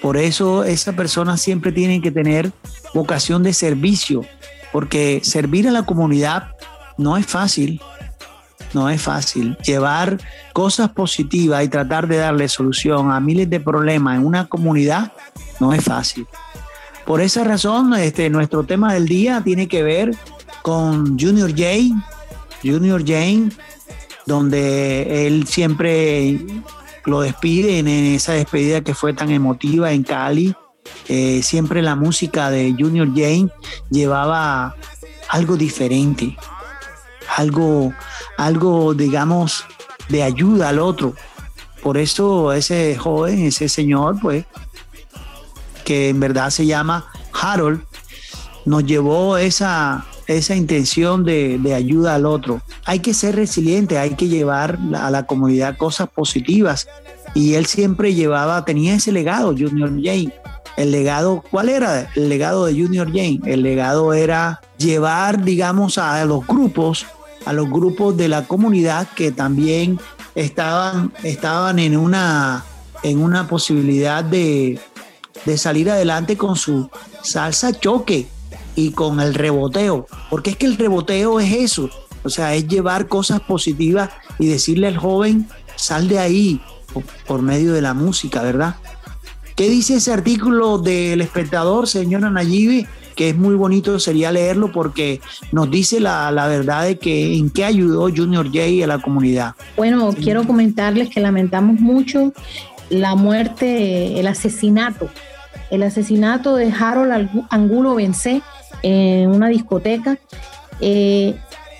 Por 0.05 0.19
eso 0.19 0.65
esa 0.65 0.93
persona 0.93 1.39
siempre 1.39 1.73
tiene 1.73 2.03
que 2.03 2.11
tener 2.11 2.53
vocación 2.93 3.43
de 3.43 3.55
servicio, 3.55 4.21
porque 4.71 5.23
servir 5.23 5.67
a 5.67 5.71
la 5.71 5.85
comunidad 5.85 6.49
no 6.99 7.17
es 7.17 7.25
fácil, 7.25 7.81
no 8.75 8.91
es 8.91 9.01
fácil. 9.01 9.57
Llevar 9.65 10.21
cosas 10.53 10.91
positivas 10.91 11.65
y 11.65 11.69
tratar 11.69 12.07
de 12.07 12.19
darle 12.19 12.51
solución 12.51 13.13
a 13.13 13.19
miles 13.19 13.49
de 13.49 13.61
problemas 13.61 14.19
en 14.19 14.27
una 14.27 14.45
comunidad 14.45 15.11
no 15.59 15.73
es 15.73 15.83
fácil. 15.83 16.27
Por 17.07 17.23
esa 17.23 17.43
razón, 17.43 17.95
este, 17.95 18.29
nuestro 18.29 18.63
tema 18.65 18.93
del 18.93 19.09
día 19.09 19.41
tiene 19.43 19.69
que 19.69 19.83
ver 19.83 20.15
con 20.61 21.19
Junior 21.19 21.51
Jane. 21.57 21.95
Junior 22.63 23.03
Jane 23.03 23.49
donde 24.27 25.27
él 25.27 25.47
siempre 25.47 26.39
lo 27.05 27.21
despide 27.21 27.79
en 27.79 27.89
esa 27.89 28.33
despedida 28.33 28.81
que 28.81 28.95
fue 28.95 29.13
tan 29.13 29.31
emotiva 29.31 29.93
en 29.93 30.03
Cali. 30.03 30.55
Eh, 31.09 31.43
siempre 31.43 31.83
la 31.83 31.97
música 31.97 32.51
de 32.51 32.75
Junior 32.79 33.09
Jane 33.09 33.49
llevaba 33.91 34.75
algo 35.29 35.57
diferente, 35.57 36.37
algo, 37.37 37.93
algo, 38.37 38.95
digamos, 38.95 39.65
de 40.09 40.23
ayuda 40.23 40.71
al 40.71 40.79
otro. 40.79 41.15
Por 41.83 41.99
eso 41.99 42.53
ese 42.53 42.97
joven, 42.97 43.45
ese 43.47 43.69
señor, 43.69 44.19
pues, 44.21 44.45
que 45.85 46.09
en 46.09 46.21
verdad 46.21 46.51
se 46.51 46.67
llama 46.67 47.07
Harold, 47.33 47.83
nos 48.65 48.85
llevó 48.85 49.37
esa, 49.37 50.07
esa 50.27 50.55
intención 50.57 51.25
de, 51.25 51.61
ayuda 51.75 52.15
al 52.15 52.27
otro. 52.27 52.63
Hay 52.85 53.01
que 53.01 53.15
ser 53.15 53.37
resiliente, 53.37 53.99
hay 53.99 54.11
que 54.11 54.29
llevar 54.29 54.79
a 54.97 55.11
la 55.11 55.27
comunidad 55.27 55.77
cosas 55.77 56.09
positivas. 56.09 56.89
Y 57.35 57.55
él 57.55 57.67
siempre 57.67 58.15
llevaba, 58.15 58.65
tenía 58.65 58.95
ese 58.95 59.13
legado, 59.13 59.49
Junior 59.49 59.91
Jane. 59.91 60.33
El 60.77 60.91
legado, 60.91 61.45
¿cuál 61.51 61.69
era 61.69 62.11
el 62.15 62.29
legado 62.29 62.67
de 62.67 62.73
Junior 62.73 63.09
Jane? 63.09 63.41
El 63.47 63.63
legado 63.63 64.13
era 64.13 64.61
llevar, 64.79 65.45
digamos, 65.45 65.99
a 65.99 66.25
los 66.25 66.47
grupos, 66.47 67.07
a 67.45 67.53
los 67.53 67.69
grupos 67.69 68.17
de 68.17 68.29
la 68.29 68.45
comunidad 68.47 69.09
que 69.15 69.31
también 69.31 70.01
estaban, 70.35 71.13
estaban 71.23 71.79
en, 71.79 71.97
una, 71.97 72.65
en 73.03 73.23
una 73.23 73.47
posibilidad 73.47 74.25
de, 74.25 74.81
de 75.45 75.59
salir 75.59 75.91
adelante 75.91 76.37
con 76.37 76.57
su 76.57 76.91
salsa 77.23 77.73
choque, 77.73 78.27
y 78.77 78.91
con 78.91 79.21
el 79.21 79.35
reboteo, 79.35 80.07
porque 80.31 80.51
es 80.51 80.57
que 80.57 80.67
el 80.67 80.77
reboteo 80.77 81.41
es 81.41 81.53
eso, 81.53 81.91
o 82.25 82.31
sea, 82.31 82.55
es 82.55 82.67
llevar 82.67 83.07
cosas 83.07 83.41
positivas 83.41 84.11
y 84.39 84.47
decirle 84.47 84.89
al 84.89 84.97
joven, 84.97 85.47
sal 85.77 86.09
de 86.09 86.19
ahí 86.19 86.61
por, 87.27 87.43
medio 87.43 87.73
de 87.73 87.83
la 87.83 87.95
música, 87.95 88.43
¿verdad? 88.43 88.77
¿Qué 89.57 89.69
dice 89.69 89.97
ese 89.97 90.13
artículo 90.13 90.79
del 90.79 91.21
espectador, 91.21 91.87
señora 91.87 92.31
Nayibe? 92.31 92.87
Que 93.15 93.29
es 93.29 93.37
muy 93.37 93.55
bonito, 93.55 94.01
sería 94.01 94.33
leerlo 94.33 94.73
porque 94.73 95.21
nos 95.53 95.71
dice 95.71 96.01
la, 96.01 96.33
la 96.33 96.49
verdad 96.49 96.85
de 96.85 96.99
que 96.99 97.37
en 97.37 97.51
qué 97.51 97.65
ayudó 97.65 98.11
Junior 98.15 98.47
J 98.47 98.83
a 98.83 98.89
la 98.89 98.99
comunidad. 99.01 99.55
Bueno, 99.77 100.13
quiero 100.13 100.45
comentarles 100.45 101.11
que 101.11 101.21
lamentamos 101.21 101.79
mucho 101.79 102.33
la 102.91 103.15
muerte, 103.15 104.19
el 104.19 104.27
asesinato, 104.27 105.09
el 105.71 105.85
asesinato 105.85 106.57
de 106.57 106.73
Harold 106.73 107.47
Angulo 107.51 107.95
Benzé 107.95 108.43
en 108.85 109.31
una 109.31 109.49
discoteca. 109.49 110.19
Eh, 110.81 111.35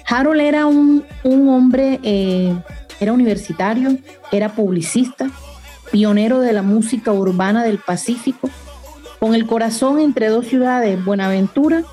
Harold 0.07 0.41
era 0.41 0.67
un, 0.67 1.05
hombre, 1.25 2.01
eh, 2.03 2.55
era 2.99 3.13
universitario, 3.13 3.99
era 4.33 4.55
publicista, 4.55 5.31
pionero 5.93 6.41
de 6.41 6.53
la 6.53 6.63
música 6.63 7.13
urbana 7.13 7.63
del 7.63 7.79
Pacífico, 7.79 8.51
con 9.21 9.35
el 9.35 9.47
corazón 9.47 10.01
entre 10.01 10.29
dos 10.29 10.47
ciudades, 10.47 11.03
Buenaventura, 11.05 11.85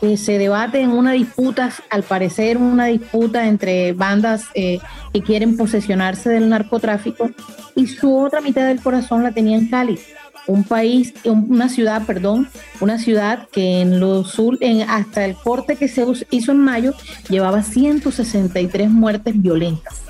que 0.00 0.16
se 0.16 0.38
debate 0.38 0.80
en 0.80 0.90
una 0.90 1.12
disputa, 1.12 1.70
al 1.90 2.02
parecer 2.02 2.56
una 2.56 2.86
disputa 2.86 3.46
entre 3.46 3.92
bandas 3.92 4.46
eh, 4.54 4.78
que 5.12 5.22
quieren 5.22 5.56
posesionarse 5.56 6.30
del 6.30 6.48
narcotráfico, 6.48 7.30
y 7.74 7.86
su 7.86 8.16
otra 8.16 8.40
mitad 8.40 8.66
del 8.66 8.80
corazón 8.80 9.22
la 9.22 9.32
tenía 9.32 9.56
en 9.56 9.68
Cali, 9.68 9.98
un 10.46 10.64
país, 10.64 11.14
una 11.24 11.68
ciudad, 11.68 12.06
perdón, 12.06 12.48
una 12.80 12.98
ciudad 12.98 13.48
que 13.50 13.80
en 13.80 14.00
lo 14.00 14.24
sur, 14.24 14.58
en, 14.60 14.82
hasta 14.88 15.24
el 15.24 15.34
corte 15.36 15.76
que 15.76 15.88
se 15.88 16.04
hizo 16.30 16.52
en 16.52 16.58
mayo, 16.58 16.92
llevaba 17.28 17.62
163 17.62 18.90
muertes 18.90 19.40
violentas. 19.40 20.02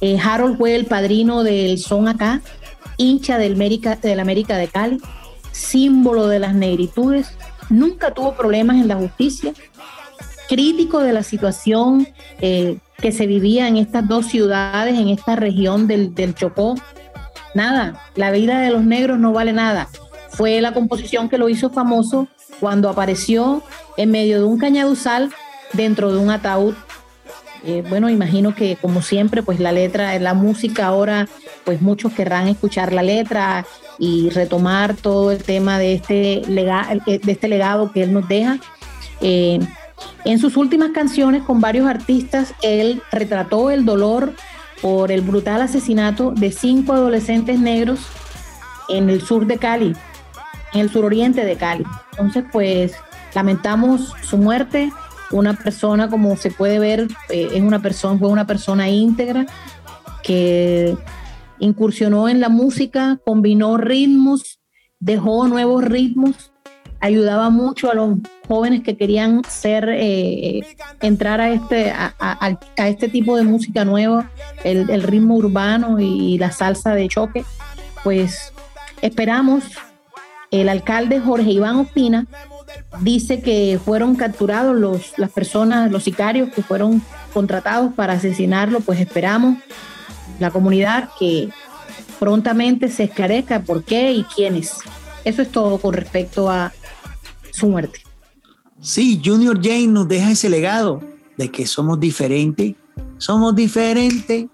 Eh, 0.00 0.18
Harold 0.18 0.58
fue 0.58 0.74
el 0.74 0.86
padrino 0.86 1.44
del 1.44 1.78
son 1.78 2.08
acá, 2.08 2.42
hincha 2.96 3.38
del 3.38 3.54
América, 3.54 3.96
del 3.96 4.20
América 4.20 4.56
de 4.56 4.68
Cali, 4.68 5.00
símbolo 5.52 6.26
de 6.26 6.40
las 6.40 6.54
negritudes, 6.54 7.28
nunca 7.70 8.12
tuvo 8.12 8.34
problemas 8.34 8.76
en 8.76 8.88
la 8.88 8.96
justicia, 8.96 9.52
crítico 10.48 11.00
de 11.00 11.12
la 11.12 11.22
situación 11.22 12.08
eh, 12.40 12.78
que 12.98 13.12
se 13.12 13.26
vivía 13.26 13.68
en 13.68 13.76
estas 13.76 14.06
dos 14.06 14.26
ciudades, 14.26 14.98
en 14.98 15.08
esta 15.08 15.36
región 15.36 15.86
del, 15.86 16.14
del 16.14 16.34
Chocó. 16.34 16.74
Nada, 17.54 18.00
la 18.14 18.30
vida 18.30 18.60
de 18.60 18.70
los 18.70 18.82
negros 18.82 19.18
no 19.18 19.32
vale 19.32 19.52
nada. 19.52 19.88
Fue 20.30 20.60
la 20.60 20.72
composición 20.72 21.28
que 21.28 21.38
lo 21.38 21.48
hizo 21.48 21.70
famoso 21.70 22.28
cuando 22.60 22.88
apareció 22.88 23.62
en 23.96 24.10
medio 24.10 24.38
de 24.38 24.44
un 24.44 24.58
cañaduzal 24.58 25.30
dentro 25.74 26.12
de 26.12 26.18
un 26.18 26.30
ataúd 26.30 26.74
eh, 27.64 27.84
bueno, 27.88 28.10
imagino 28.10 28.54
que 28.54 28.76
como 28.76 29.02
siempre, 29.02 29.42
pues 29.42 29.60
la 29.60 29.72
letra, 29.72 30.18
la 30.18 30.34
música 30.34 30.86
ahora, 30.86 31.28
pues 31.64 31.80
muchos 31.80 32.12
querrán 32.12 32.48
escuchar 32.48 32.92
la 32.92 33.02
letra 33.02 33.64
y 33.98 34.30
retomar 34.30 34.94
todo 34.94 35.30
el 35.30 35.42
tema 35.42 35.78
de 35.78 35.94
este, 35.94 36.42
lega, 36.48 36.88
de 37.06 37.20
este 37.24 37.48
legado 37.48 37.92
que 37.92 38.02
él 38.02 38.12
nos 38.12 38.26
deja. 38.28 38.58
Eh, 39.20 39.60
en 40.24 40.38
sus 40.40 40.56
últimas 40.56 40.90
canciones 40.90 41.42
con 41.42 41.60
varios 41.60 41.86
artistas, 41.86 42.54
él 42.62 43.00
retrató 43.12 43.70
el 43.70 43.84
dolor 43.84 44.34
por 44.82 45.12
el 45.12 45.22
brutal 45.22 45.62
asesinato 45.62 46.32
de 46.32 46.50
cinco 46.50 46.92
adolescentes 46.92 47.58
negros 47.58 48.00
en 48.88 49.08
el 49.08 49.22
sur 49.22 49.46
de 49.46 49.56
Cali, 49.56 49.94
en 50.74 50.80
el 50.80 50.90
suroriente 50.90 51.44
de 51.44 51.56
Cali. 51.56 51.84
Entonces, 52.10 52.44
pues 52.52 52.92
lamentamos 53.34 54.12
su 54.22 54.36
muerte, 54.36 54.92
una 55.30 55.54
persona, 55.54 56.10
como 56.10 56.36
se 56.36 56.50
puede 56.50 56.78
ver, 56.78 57.08
eh, 57.30 57.48
es 57.54 57.62
una 57.62 57.80
persona, 57.80 58.18
fue 58.18 58.28
una 58.28 58.46
persona 58.46 58.88
íntegra 58.88 59.46
que 60.22 60.96
incursionó 61.58 62.28
en 62.28 62.40
la 62.40 62.48
música, 62.48 63.18
combinó 63.24 63.76
ritmos, 63.76 64.60
dejó 64.98 65.46
nuevos 65.48 65.84
ritmos, 65.84 66.51
ayudaba 67.02 67.50
mucho 67.50 67.90
a 67.90 67.94
los 67.94 68.16
jóvenes 68.46 68.82
que 68.82 68.96
querían 68.96 69.42
ser, 69.44 69.88
eh, 69.90 70.62
entrar 71.00 71.40
a 71.40 71.50
este, 71.50 71.90
a, 71.90 72.58
este 72.76 73.08
tipo 73.08 73.36
de 73.36 73.42
música 73.42 73.84
nueva, 73.84 74.30
el, 74.62 74.88
el 74.88 75.02
ritmo 75.02 75.34
urbano 75.34 76.00
y 76.00 76.38
la 76.38 76.52
salsa 76.52 76.94
de 76.94 77.08
choque. 77.08 77.44
Pues 78.04 78.52
esperamos, 79.02 79.64
el 80.52 80.68
alcalde 80.68 81.18
Jorge 81.18 81.50
Iván 81.50 81.76
Ospina 81.76 82.26
dice 83.00 83.40
que 83.40 83.80
fueron 83.84 84.14
capturados 84.14 84.76
los, 84.76 85.18
las 85.18 85.30
personas, 85.30 85.90
los 85.90 86.04
sicarios 86.04 86.50
que 86.50 86.62
fueron 86.62 87.02
contratados 87.34 87.92
para 87.94 88.12
asesinarlo, 88.14 88.80
pues 88.80 89.00
esperamos 89.00 89.58
la 90.38 90.52
comunidad 90.52 91.10
que 91.18 91.48
prontamente 92.20 92.88
se 92.88 93.04
esclarezca 93.04 93.60
por 93.60 93.82
qué 93.82 94.12
y 94.12 94.22
quiénes. 94.22 94.78
Eso 95.24 95.42
es 95.42 95.50
todo 95.50 95.78
con 95.78 95.94
respecto 95.94 96.50
a 96.50 96.72
su 97.52 97.68
muerte. 97.68 98.00
Sí, 98.80 99.20
Junior 99.24 99.60
Jane 99.62 99.86
nos 99.86 100.08
deja 100.08 100.32
ese 100.32 100.48
legado 100.48 101.00
de 101.36 101.50
que 101.50 101.66
somos 101.66 102.00
diferentes, 102.00 102.74
somos 103.18 103.54
diferentes, 103.54 104.46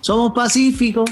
somos 0.00 0.32
pacíficos, 0.32 1.10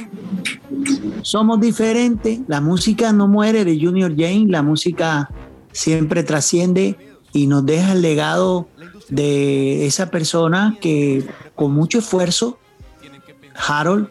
somos 1.23 1.61
diferentes. 1.61 2.41
La 2.49 2.61
música 2.61 3.13
no 3.13 3.29
muere 3.29 3.65
de 3.65 3.79
Junior 3.79 4.11
Jane, 4.17 4.47
la 4.49 4.63
música 4.63 5.29
siempre 5.73 6.23
trasciende 6.23 6.97
y 7.33 7.47
nos 7.47 7.67
deja 7.67 7.93
el 7.93 8.03
legado 8.03 8.69
de 9.09 9.87
esa 9.87 10.11
persona 10.11 10.77
que 10.81 11.27
con 11.55 11.73
mucho 11.73 11.99
esfuerzo, 11.99 12.59
Harold, 13.55 14.09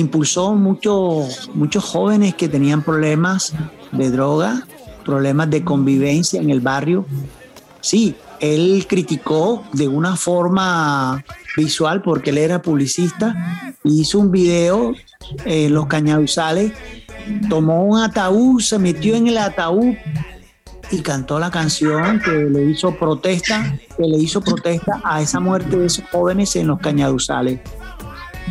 impulsó 0.00 0.54
muchos 0.54 1.50
muchos 1.54 1.84
jóvenes 1.84 2.34
que 2.34 2.48
tenían 2.48 2.82
problemas 2.82 3.52
de 3.92 4.10
droga, 4.10 4.66
problemas 5.04 5.50
de 5.50 5.64
convivencia 5.64 6.40
en 6.40 6.50
el 6.50 6.60
barrio. 6.60 7.06
Sí, 7.80 8.16
él 8.40 8.86
criticó 8.88 9.64
de 9.72 9.88
una 9.88 10.16
forma 10.16 11.24
visual 11.56 12.02
porque 12.02 12.30
él 12.30 12.38
era 12.38 12.60
publicista, 12.60 13.74
hizo 13.84 14.18
un 14.18 14.30
video 14.30 14.94
en 15.44 15.72
los 15.72 15.86
cañaduzales, 15.86 16.72
tomó 17.48 17.84
un 17.84 17.98
ataúd, 18.00 18.60
se 18.60 18.78
metió 18.78 19.14
en 19.14 19.28
el 19.28 19.38
ataúd 19.38 19.94
y 20.90 21.00
cantó 21.00 21.38
la 21.38 21.50
canción 21.50 22.20
que 22.20 22.30
le 22.32 22.70
hizo 22.70 22.94
protesta, 22.96 23.78
que 23.96 24.02
le 24.04 24.18
hizo 24.18 24.40
protesta 24.40 25.00
a 25.04 25.22
esa 25.22 25.40
muerte 25.40 25.76
de 25.76 25.86
esos 25.86 26.04
jóvenes 26.10 26.54
en 26.56 26.66
los 26.66 26.80
cañaduzales, 26.80 27.60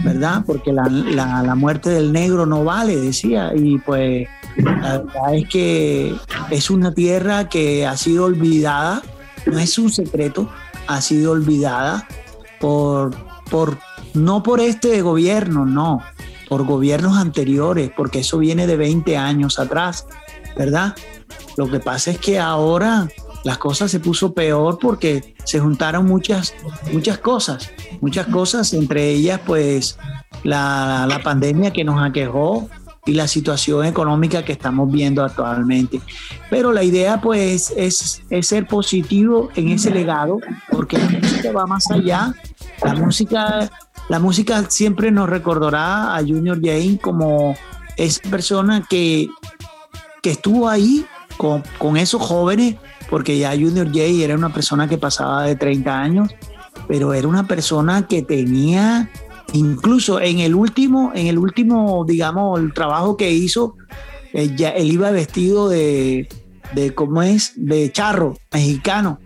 ¿verdad? 0.03 0.43
Porque 0.45 0.71
la, 0.71 0.88
la 0.88 1.56
muerte 1.56 1.89
del 1.89 2.12
negro 2.12 2.45
no 2.45 2.63
vale, 2.63 2.95
decía, 2.95 3.51
y 3.56 3.77
pues 3.79 4.27
la 4.58 4.99
verdad 4.99 5.36
es 5.36 5.49
que 5.49 6.15
es 6.51 6.69
una 6.69 6.93
tierra 6.93 7.49
que 7.49 7.86
ha 7.86 7.97
sido 7.97 8.25
olvidada, 8.25 9.01
no 9.45 9.58
es 9.60 9.77
un 9.77 9.91
secreto, 9.91 10.49
ha 10.88 11.01
sido 11.01 11.32
olvidada 11.32 12.08
por, 12.60 13.15
por 13.49 13.77
no 14.13 14.43
por 14.43 14.60
este 14.60 15.01
gobierno, 15.01 15.65
no, 15.65 16.01
por 16.49 16.65
gobiernos 16.65 17.17
anteriores, 17.17 17.91
porque 17.95 18.19
eso 18.19 18.38
viene 18.38 18.67
de 18.67 18.77
20 18.77 19.17
años 19.17 19.60
atrás, 19.60 20.06
¿verdad? 20.56 20.95
Lo 21.58 21.69
que 21.69 21.79
pasa 21.79 22.12
es 22.12 22.19
que 22.19 22.39
ahora 22.39 23.08
las 23.43 23.58
cosas 23.58 23.91
se 23.91 23.99
puso 23.99 24.34
peor 24.34 24.77
porque 24.79 25.36
se 25.43 25.60
juntaron 25.60 26.06
muchas, 26.06 26.53
muchas 26.91 27.17
cosas, 27.17 27.69
muchas 28.01 28.27
cosas, 28.27 28.73
entre 28.73 29.10
ellas 29.10 29.39
pues 29.45 29.97
la, 30.43 31.06
la 31.10 31.19
pandemia 31.19 31.71
que 31.71 31.84
nos 31.84 32.01
aquejó, 32.01 32.69
y 33.06 33.13
la 33.13 33.27
situación 33.27 33.86
económica 33.86 34.43
que 34.43 34.53
estamos 34.53 34.91
viendo 34.91 35.23
actualmente. 35.23 36.01
Pero 36.49 36.71
la 36.71 36.84
idea 36.84 37.19
pues 37.19 37.73
es, 37.75 38.21
es 38.29 38.47
ser 38.47 38.67
positivo 38.67 39.49
en 39.56 39.69
ese 39.69 39.91
legado 39.91 40.39
porque 40.71 40.97
la 40.97 41.10
música 41.10 41.51
va 41.51 41.65
más 41.65 41.91
allá. 41.91 42.34
La 42.84 42.95
música, 42.95 43.69
la 44.08 44.19
música 44.19 44.69
siempre 44.69 45.12
nos 45.12 45.29
recordará 45.29 46.15
a 46.15 46.19
Junior 46.21 46.60
Jane 46.62 46.97
como 47.01 47.56
esa 47.97 48.21
persona 48.29 48.86
que, 48.89 49.27
que 50.21 50.32
estuvo 50.32 50.69
ahí 50.69 51.06
con, 51.38 51.63
con 51.77 51.97
esos 51.97 52.21
jóvenes, 52.21 52.75
porque 53.13 53.38
ya 53.38 53.52
Junior 53.52 53.93
Jay 53.93 54.23
era 54.23 54.34
una 54.34 54.52
persona 54.52 54.89
que 54.89 54.97
pasaba 54.97 55.43
de 55.43 55.56
30 55.56 56.02
años, 56.02 56.36
pero 56.88 57.13
era 57.13 57.28
una 57.28 57.47
persona 57.47 58.08
que 58.08 58.23
tenía 58.23 59.08
Incluso 59.52 60.19
en 60.19 60.40
el 60.40 60.56
último, 60.56 61.12
en 61.13 61.27
el 61.27 61.37
último, 61.37 62.06
digamos, 62.08 62.60
el 62.60 62.73
trabajo 62.73 63.15
que 63.17 63.31
hizo, 63.31 63.75
él, 64.33 64.50
eh, 64.50 64.56
ya, 64.56 64.69
él 64.69 64.92
iba 64.92 65.12
vestido 65.12 65.69
de, 65.69 66.27
de, 66.73 66.96
¿cómo 66.96 67.21
es? 67.21 67.54
De 67.56 67.92
charro 67.92 68.35
mexicano. 68.52 69.19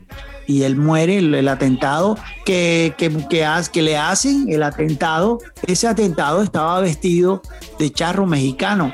Y 0.47 0.63
él 0.63 0.75
muere, 0.75 1.19
el, 1.19 1.47
atentado 1.47 2.17
que, 2.43 2.93
que, 2.97 3.09
que, 3.29 3.47
que 3.71 3.81
le 3.81 3.95
hacen, 3.95 4.47
el 4.49 4.63
atentado, 4.63 5.39
ese 5.65 5.87
atentado 5.87 6.43
estaba 6.43 6.81
vestido 6.81 7.41
de 7.79 7.89
charro 7.89 8.25
mexicano. 8.25 8.93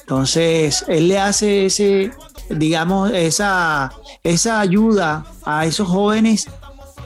Entonces, 0.00 0.84
él 0.88 1.06
le 1.06 1.20
hace 1.20 1.66
ese, 1.66 2.10
digamos, 2.50 3.10
esa, 3.12 3.92
esa 4.22 4.60
ayuda 4.60 5.24
a 5.44 5.66
esos 5.66 5.88
jóvenes 5.88 6.46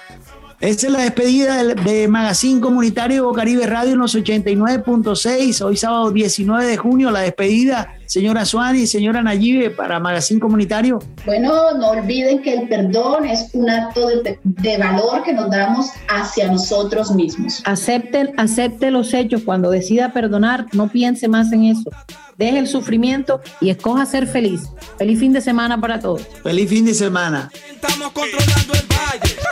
Esa 0.60 0.88
es 0.88 0.92
la 0.92 1.02
despedida 1.02 1.62
de, 1.62 2.08
Magazine 2.08 2.60
Comunitario 2.60 3.30
Caribe 3.30 3.64
Radio 3.64 3.92
en 3.92 4.00
los 4.00 4.16
89.6. 4.16 5.64
Hoy 5.64 5.76
sábado 5.76 6.10
19 6.10 6.66
de 6.66 6.76
junio, 6.76 7.12
la 7.12 7.20
despedida, 7.20 7.94
señora 8.06 8.44
Suani 8.44 8.80
y 8.80 8.86
señora 8.88 9.22
Nayibe 9.22 9.70
para 9.70 10.00
Magazine 10.00 10.40
Comunitario. 10.40 10.98
Bueno, 11.24 11.74
no 11.74 11.90
olviden 11.90 12.42
que 12.42 12.54
el 12.54 12.68
perdón 12.68 13.24
es 13.24 13.50
un 13.52 13.70
acto 13.70 14.08
de, 14.08 14.40
de 14.42 14.78
valor 14.78 15.22
que 15.22 15.32
nos 15.32 15.48
damos 15.48 15.90
hacia 16.08 16.50
nosotros 16.50 17.12
mismos. 17.12 17.62
Acepte, 17.64 18.32
acepte 18.36 18.90
los 18.90 19.14
hechos. 19.14 19.42
Cuando 19.44 19.70
decida 19.70 20.12
perdonar, 20.12 20.66
no 20.72 20.88
piense 20.88 21.28
más 21.28 21.52
en 21.52 21.66
eso 21.66 21.88
deje 22.36 22.58
el 22.58 22.68
sufrimiento 22.68 23.40
y 23.60 23.70
escoja 23.70 24.06
ser 24.06 24.26
feliz. 24.26 24.62
Feliz 24.96 25.18
fin 25.18 25.32
de 25.32 25.40
semana 25.40 25.80
para 25.80 25.98
todos. 25.98 26.22
Feliz 26.42 26.70
fin 26.70 26.84
de 26.84 26.94
semana. 26.94 27.50
Estamos 27.68 28.12
controlando 28.12 28.74
el 28.74 28.86
valle. 28.86 29.47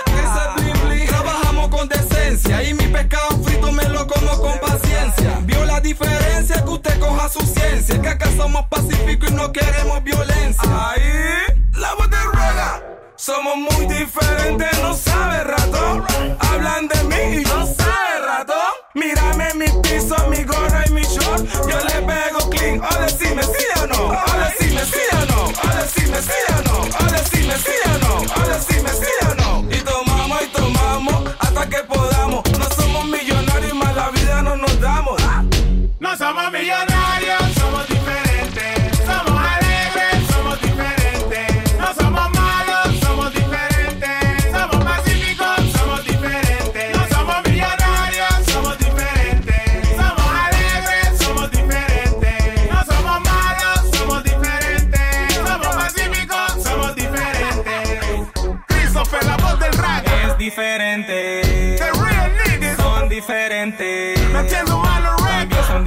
Y 2.67 2.75
mi 2.75 2.89
pescado 2.89 3.29
frito 3.45 3.71
me 3.71 3.85
lo 3.89 4.09
como 4.09 4.37
con 4.39 4.59
paciencia. 4.59 5.39
Vio 5.43 5.65
la 5.65 5.81
diferencia 5.81 6.65
que 6.65 6.71
usted 6.71 6.99
coja 6.99 7.29
su 7.29 7.39
ciencia. 7.47 8.03
Que 8.03 8.09
acá 8.09 8.29
somos 8.37 8.67
pacíficos 8.67 9.31
y 9.31 9.35
no 9.35 9.53
queremos 9.53 10.03
violencia. 10.03 10.65
Ahí, 10.65 11.61
la 11.75 11.95
voz 11.95 12.11
de 12.11 12.17
ruega. 12.25 12.83
Somos 13.15 13.57
muy 13.57 13.87
diferentes, 13.87 14.83
no 14.83 14.95
sabe 14.95 15.45
rato. 15.45 15.96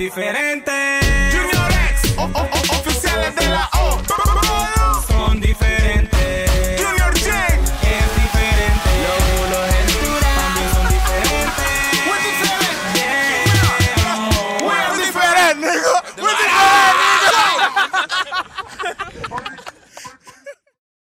fair. 0.09 0.38